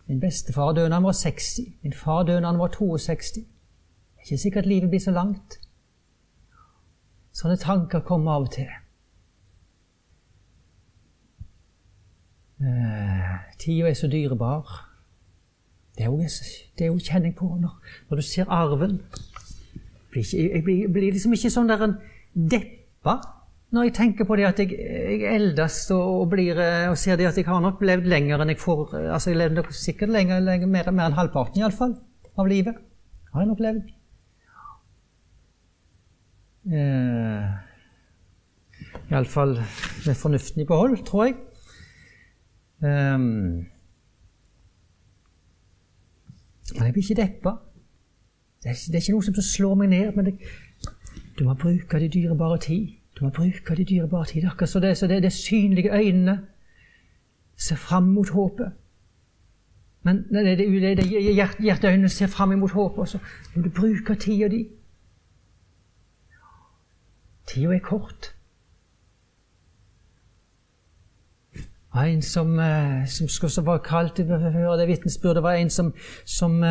Min 0.06 0.20
bestefar 0.20 0.72
døde 0.72 0.88
da 0.88 0.94
han 0.94 1.04
var 1.04 1.12
60. 1.12 1.60
Min 1.82 1.92
far 1.92 2.22
døde 2.22 2.40
da 2.40 2.46
han 2.46 2.58
var 2.58 2.68
62. 2.68 3.30
Det 3.34 3.42
er 4.18 4.24
ikke 4.24 4.38
sikkert 4.38 4.66
livet 4.66 4.90
blir 4.90 5.00
så 5.00 5.10
langt. 5.10 5.60
Sånne 7.32 7.56
tanker 7.56 8.00
kommer 8.00 8.32
av 8.32 8.42
og 8.46 8.50
til. 8.54 8.68
Eh, 12.60 13.38
Tida 13.58 13.88
er 13.88 13.94
så 13.94 14.08
dyrebar. 14.08 14.90
Det 15.96 16.04
er 16.04 16.10
jo, 16.10 16.18
det 16.78 16.84
er 16.84 16.86
jo 16.86 16.98
kjenning 16.98 17.34
på 17.36 17.48
når, 17.60 17.80
når, 18.08 18.16
du 18.16 18.22
ser 18.22 18.44
arven. 18.48 19.00
Jeg 19.70 20.10
blir, 20.10 20.52
jeg 20.54 20.64
blir, 20.64 20.88
blir 20.92 21.12
liksom 21.12 21.32
ikke 21.32 21.50
sånn 21.50 21.70
der 21.70 21.84
en 21.86 21.96
deppa 22.34 23.18
når 23.74 23.88
jeg 23.88 23.94
tenker 23.96 24.26
på 24.28 24.36
det 24.38 24.46
at 24.46 24.60
jeg, 24.62 24.76
jeg 24.78 25.34
eldes 25.34 25.78
og, 25.94 26.28
blir, 26.30 26.58
eh, 26.62 26.86
og, 26.90 26.96
ser 26.98 27.18
det 27.18 27.26
at 27.26 27.38
jeg 27.38 27.48
har 27.48 27.62
nok 27.62 27.82
levd 27.82 28.06
lenger 28.10 28.42
enn 28.42 28.52
jeg 28.52 28.60
får 28.62 28.94
eh, 29.00 29.10
altså 29.16 29.32
Jeg 29.32 29.40
levde 29.40 29.64
sikkert 29.74 30.14
lenger, 30.14 30.42
lenger 30.44 30.70
mer, 30.70 30.90
mer 30.94 31.10
enn 31.10 31.18
halvparten 31.18 31.58
i 31.58 31.66
alle 31.66 31.76
fall, 31.76 31.96
av 32.38 32.50
livet. 32.50 32.78
Har 33.34 33.42
jeg 33.42 33.50
nok 33.50 33.62
levd. 33.64 33.92
Eh, 36.70 37.48
Iallfall 39.10 39.58
med 40.06 40.16
fornuften 40.16 40.62
i 40.62 40.68
behold, 40.68 40.96
tror 41.04 41.24
jeg. 41.26 41.36
Um, 42.84 43.66
men 46.74 46.86
jeg 46.86 46.92
blir 46.92 47.02
ikke 47.02 47.20
deppa. 47.22 47.56
Det 48.62 48.70
er, 48.70 48.78
det 48.86 48.94
er 48.94 49.02
ikke 49.02 49.16
noe 49.16 49.26
som 49.26 49.36
slår 49.44 49.74
meg 49.82 49.90
ned. 49.92 50.12
Men 50.16 50.30
det, 50.30 50.34
du 51.38 51.44
må 51.44 51.56
bruke 51.58 52.00
de 52.00 52.08
dyrebare 52.08 52.58
tid. 52.64 52.94
Du 53.18 53.24
må 53.24 53.30
bruke 53.30 53.76
de 53.76 53.84
dyrebare 53.84 54.24
tider. 54.24 54.50
Akkurat 54.50 54.68
så 54.68 54.80
det, 54.80 54.96
så 54.98 55.06
det, 55.06 55.22
det 55.22 55.32
synlige 55.32 55.92
øynene 55.92 56.40
ser 57.56 57.76
fram 57.76 58.02
mot 58.02 58.28
håpet. 58.28 58.72
Men 60.02 60.16
det, 60.16 60.58
det, 60.58 60.96
det 60.96 61.06
hjerteøynene 61.60 62.08
ser 62.08 62.26
fram 62.26 62.48
mot 62.48 62.70
håpet, 62.70 62.98
og 62.98 63.08
så 63.08 63.18
må 63.54 63.62
du 63.62 63.70
bruke 63.70 64.14
tida 64.14 64.48
di. 64.48 64.66
Tida 67.46 67.74
er 67.74 67.78
kort. 67.78 68.34
En 71.94 72.22
som, 72.22 72.58
eh, 72.58 73.06
som, 73.06 73.28
som 73.28 73.66
var 73.66 73.78
kalt 73.78 74.16
det 74.16 74.88
vitnesbyrdet, 74.88 75.42
var 75.42 75.52
en 75.52 75.70
som, 75.70 75.94
som 76.24 76.64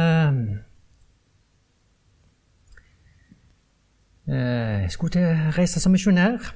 Jeg 4.27 4.91
skulle 4.91 5.11
til 5.11 5.55
reise 5.57 5.79
som 5.83 5.91
misjonær. 5.91 6.53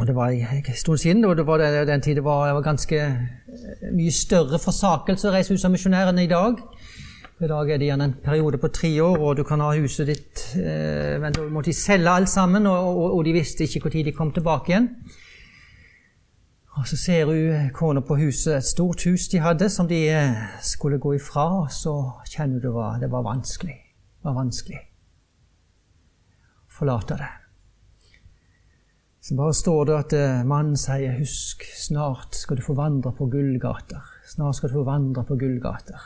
Og 0.00 0.06
det 0.06 0.14
var 0.16 0.28
en 0.28 0.74
stund 0.74 0.98
siden, 0.98 1.24
og 1.24 1.36
det 1.36 1.46
var 1.46 1.58
den 1.84 2.00
tid 2.00 2.14
det 2.14 2.24
var, 2.24 2.52
var 2.52 2.60
ganske 2.60 2.96
eh, 2.96 3.90
mye 3.92 4.12
større 4.12 4.58
forsakelse 4.58 5.28
å 5.28 5.32
reise 5.34 5.52
ut 5.52 5.60
som 5.60 5.72
misjonær 5.74 6.08
enn 6.08 6.20
i 6.22 6.30
dag. 6.30 6.62
I 7.42 7.48
dag 7.50 7.70
er 7.70 7.80
det 7.80 7.88
gjerne 7.90 8.06
en 8.08 8.14
periode 8.24 8.58
på 8.62 8.70
tre 8.72 8.88
år, 9.02 9.18
og 9.18 9.36
du 9.36 9.42
kan 9.44 9.60
ha 9.60 9.72
huset 9.74 10.06
ditt 10.08 10.44
eh, 10.56 11.18
Men 11.20 11.34
da 11.36 11.44
måtte 11.44 11.68
de 11.68 11.76
selge 11.76 12.08
alt 12.08 12.30
sammen, 12.32 12.66
og, 12.66 12.88
og, 12.88 13.18
og 13.18 13.24
de 13.26 13.34
visste 13.36 13.66
ikke 13.66 13.82
når 13.84 14.06
de 14.06 14.14
kom 14.16 14.30
tilbake 14.32 14.72
igjen. 14.72 14.88
Og 16.72 16.86
så 16.88 16.96
ser 16.96 17.28
hun 17.28 17.68
kona 17.76 18.00
på 18.00 18.16
huset, 18.16 18.54
et 18.56 18.64
stort 18.64 19.04
hus 19.04 19.28
de 19.28 19.42
hadde, 19.44 19.68
som 19.68 19.88
de 19.88 20.06
eh, 20.08 20.40
skulle 20.62 20.98
gå 20.98 21.18
ifra. 21.18 21.44
Og 21.66 21.68
så 21.68 21.98
kjenner 22.32 22.64
du 22.64 22.80
at 22.80 23.02
det 23.02 23.12
var 23.12 23.28
vanskelig. 23.28 23.76
Det 23.76 24.30
var 24.30 24.40
vanskelig 24.40 24.80
forlate 26.82 27.18
det. 27.20 27.30
Så 29.22 29.36
bare 29.38 29.54
står 29.54 29.84
det 29.86 29.98
at 30.00 30.14
eh, 30.18 30.40
mannen 30.42 30.76
sier 30.76 31.14
'Husk, 31.14 31.62
snart 31.78 32.34
skal 32.34 32.58
du 32.58 32.62
få 32.66 32.74
vandre 32.74 33.12
på 33.14 33.28
gullgater'. 33.30 34.02
Snart 34.26 34.58
skal 34.58 34.72
du 34.72 34.80
få 34.80 34.84
vandre 34.88 35.22
på 35.24 35.36
gullgater. 35.38 36.02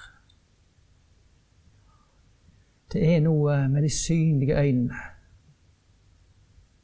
Det 2.93 3.03
er 3.15 3.23
noe 3.25 3.57
med 3.69 3.83
de 3.83 3.91
synlige 3.91 4.59
øynene. 4.61 5.01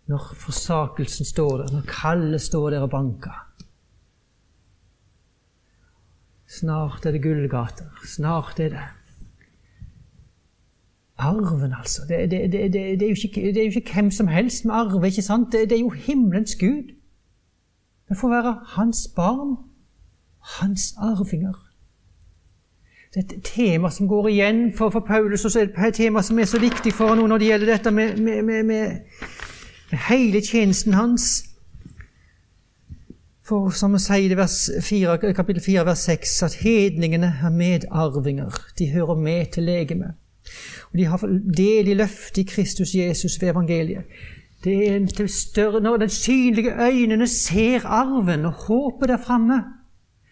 Når 0.09 0.33
forsakelsen 0.41 1.29
står 1.29 1.59
der, 1.59 1.73
når 1.73 1.85
kallet 1.89 2.43
står 2.43 2.71
der 2.71 2.87
og 2.87 2.91
banker. 2.91 3.39
Snart 6.49 7.07
er 7.07 7.13
det 7.13 7.23
gullgater. 7.23 7.93
Snart 8.09 8.61
er 8.61 8.69
det 8.73 8.89
Arven, 11.23 11.75
altså. 11.79 12.03
Det, 12.09 12.31
det, 12.31 12.53
det, 12.53 13.03
er 13.03 13.09
ikke, 13.25 13.41
det, 13.41 13.57
er 13.57 13.65
jo 13.65 13.73
ikke, 13.77 13.95
hvem 13.95 14.11
som 14.11 14.29
helst 14.29 14.65
med 14.65 14.75
arve. 14.75 15.07
ikke 15.07 15.23
sant? 15.23 15.53
Det, 15.53 15.73
er 15.73 15.81
jo 15.81 15.89
himmelens 15.89 16.57
Gud. 16.61 16.95
Vi 18.09 18.15
får 18.21 18.29
være 18.29 18.59
hans 18.67 19.09
barn, 19.17 19.57
hans 20.41 20.95
arvinger. 20.99 21.69
Det 23.15 23.25
er 23.25 23.37
et 23.37 23.43
tema 23.45 23.91
som 23.91 24.09
går 24.09 24.29
igjen 24.29 24.73
for, 24.77 24.91
for 24.91 25.01
Paulus, 25.01 25.45
og 25.45 25.51
så 25.51 25.61
er 25.61 25.65
det 25.65 25.89
et 25.89 25.95
tema 25.95 26.23
som 26.23 26.39
er 26.39 26.45
så 26.45 26.61
viktig 26.61 26.93
for 26.93 27.09
ham 27.09 27.29
når 27.29 27.39
det 27.39 27.47
gjelder 27.47 27.67
dette 27.67 27.91
med, 27.91 28.17
med, 28.17 28.43
med, 28.43 28.63
med 28.65 29.99
hele 30.09 30.41
tjenesten 30.41 30.95
hans. 30.95 31.45
For 33.45 33.71
som 33.71 33.93
vi 33.93 33.99
sier 34.01 34.33
i 34.33 34.39
vers 34.39 34.71
4, 34.81 35.19
kapittel 35.35 35.63
4, 35.63 35.87
vers 35.87 35.99
6, 36.09 36.43
at 36.43 36.55
hedningene 36.55 37.35
er 37.45 37.51
medarvinger. 37.51 38.59
De 38.79 38.91
hører 38.91 39.15
med 39.15 39.47
til 39.53 39.63
legemet. 39.63 40.15
Og 40.93 40.99
de 40.99 41.05
har 41.05 41.27
del 41.57 41.88
i 41.88 41.95
løftet 41.95 42.38
i 42.38 42.49
Kristus 42.49 42.95
Jesus 42.95 43.41
ved 43.41 43.51
evangeliet. 43.51 44.05
Det 44.65 44.88
er 44.88 44.97
en 44.97 45.29
større, 45.29 45.81
Når 45.81 45.97
den 45.97 46.09
synlige 46.09 46.75
øynene 46.83 47.27
ser 47.27 47.87
arven 47.87 48.45
og 48.45 48.53
håpet 48.53 49.09
der 49.09 49.17
framme, 49.17 49.65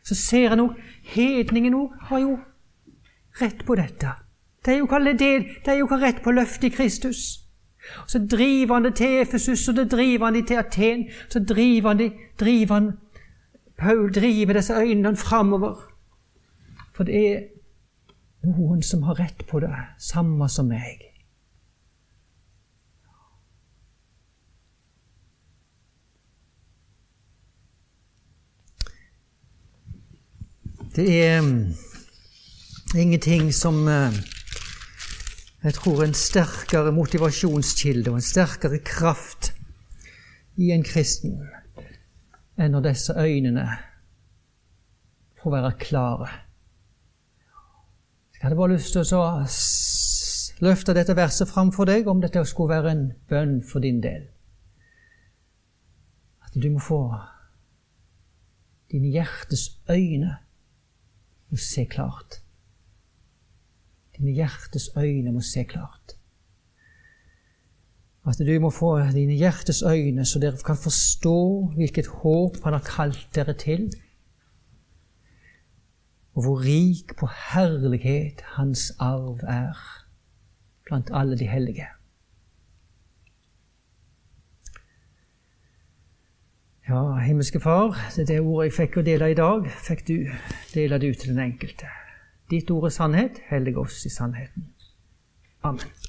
så 0.04 0.14
ser 0.14 0.52
en 0.52 0.60
òg 0.60 0.74
Hedningen 1.02 1.74
òg 1.74 1.92
har 2.00 2.18
jo 2.18 2.38
rett 3.40 3.64
på 3.66 3.74
dette. 3.74 4.08
De 4.66 4.70
er 4.70 4.78
jo 5.78 5.86
ikke 5.86 6.00
rett 6.06 6.22
på 6.22 6.30
løftet 6.30 6.64
i 6.64 6.68
Kristus. 6.68 7.40
Så 8.06 8.18
driver 8.30 8.74
han 8.74 8.84
det 8.84 8.94
til 8.94 9.20
Efesus, 9.22 9.68
og 9.68 9.76
det 9.76 9.90
driver 9.90 10.24
han 10.24 10.34
det 10.34 10.46
til 10.46 10.54
Aten. 10.54 11.08
Så 11.28 11.40
driver 11.40 11.88
han 11.88 11.98
det, 11.98 12.12
driver 12.40 12.74
han 12.74 12.92
Paul 13.78 14.12
driver 14.14 14.52
disse 14.52 14.74
øynene 14.74 15.16
framover. 15.16 15.74
For 16.94 17.04
det 17.04 17.28
er 17.28 17.40
noen 18.46 18.82
som 18.82 19.02
har 19.08 19.20
rett 19.20 19.46
på 19.46 19.60
det, 19.60 19.72
samme 19.98 20.48
som 20.48 20.70
meg. 20.70 21.06
Det 30.90 31.06
er 31.22 31.40
mm, 31.44 31.70
ingenting 32.98 33.52
som 33.54 33.84
uh, 33.86 34.10
jeg 35.62 35.76
tror 35.76 36.02
en 36.02 36.16
sterkere 36.16 36.90
motivasjonskilde 36.92 38.10
og 38.10 38.18
en 38.18 38.26
sterkere 38.26 38.80
kraft 38.82 39.52
i 40.58 40.72
en 40.74 40.82
kristen 40.84 41.36
enn 42.60 42.74
når 42.74 42.88
disse 42.90 43.14
øynene 43.16 43.66
får 45.40 45.54
være 45.54 45.72
klare. 45.80 46.30
Jeg 48.40 48.48
hadde 48.48 48.56
bare 48.56 48.72
lyst 48.72 48.94
til 48.96 49.18
å 49.18 49.24
løfte 50.64 50.94
dette 50.96 51.12
verset 51.12 51.48
fram 51.50 51.68
for 51.76 51.84
deg, 51.84 52.06
om 52.08 52.22
dette 52.22 52.40
skulle 52.48 52.72
være 52.72 52.92
en 52.94 53.02
bønn 53.28 53.58
for 53.60 53.84
din 53.84 53.98
del. 54.00 54.22
At 56.40 56.56
du 56.56 56.70
må 56.72 56.80
få 56.80 57.02
dine 58.88 59.12
hjertes 59.12 59.66
øyne 59.92 60.38
å 61.52 61.60
se 61.60 61.84
klart. 61.84 62.40
Dine 64.16 64.32
hjertes 64.32 64.88
øyne 64.96 65.36
må 65.36 65.44
se 65.44 65.66
klart. 65.68 66.16
At 68.24 68.40
du 68.40 68.52
må 68.64 68.72
få 68.72 68.94
dine 69.12 69.36
hjertes 69.36 69.82
øyne, 69.84 70.24
så 70.24 70.40
dere 70.40 70.64
kan 70.64 70.80
forstå 70.80 71.40
hvilket 71.76 72.08
håp 72.22 72.56
Han 72.64 72.72
har 72.72 72.88
kalt 72.88 73.28
dere 73.36 73.52
til, 73.52 73.90
og 76.40 76.44
hvor 76.46 76.60
rik 76.64 77.12
på 77.20 77.28
herlighet 77.52 78.40
Hans 78.56 78.92
arv 78.98 79.42
er 79.44 79.76
blant 80.88 81.10
alle 81.12 81.36
de 81.38 81.48
hellige. 81.48 81.86
Ja, 86.88 87.18
himmelske 87.18 87.60
Far, 87.60 87.92
det 88.16 88.22
er 88.22 88.26
det 88.26 88.40
ordet 88.40 88.70
jeg 88.70 88.76
fikk 88.78 88.96
å 88.96 89.04
dele 89.04 89.28
i 89.30 89.36
dag, 89.36 89.68
fikk 89.84 90.06
du 90.08 90.16
dele 90.72 90.98
det 90.98 91.12
ut 91.12 91.20
til 91.26 91.34
den 91.34 91.44
enkelte. 91.44 91.92
Ditt 92.50 92.72
ord 92.72 92.88
er 92.88 92.96
sannhet. 92.96 93.44
Hellig 93.52 93.76
oss 93.78 94.00
i 94.08 94.10
sannheten. 94.10 94.72
Amen. 95.62 95.99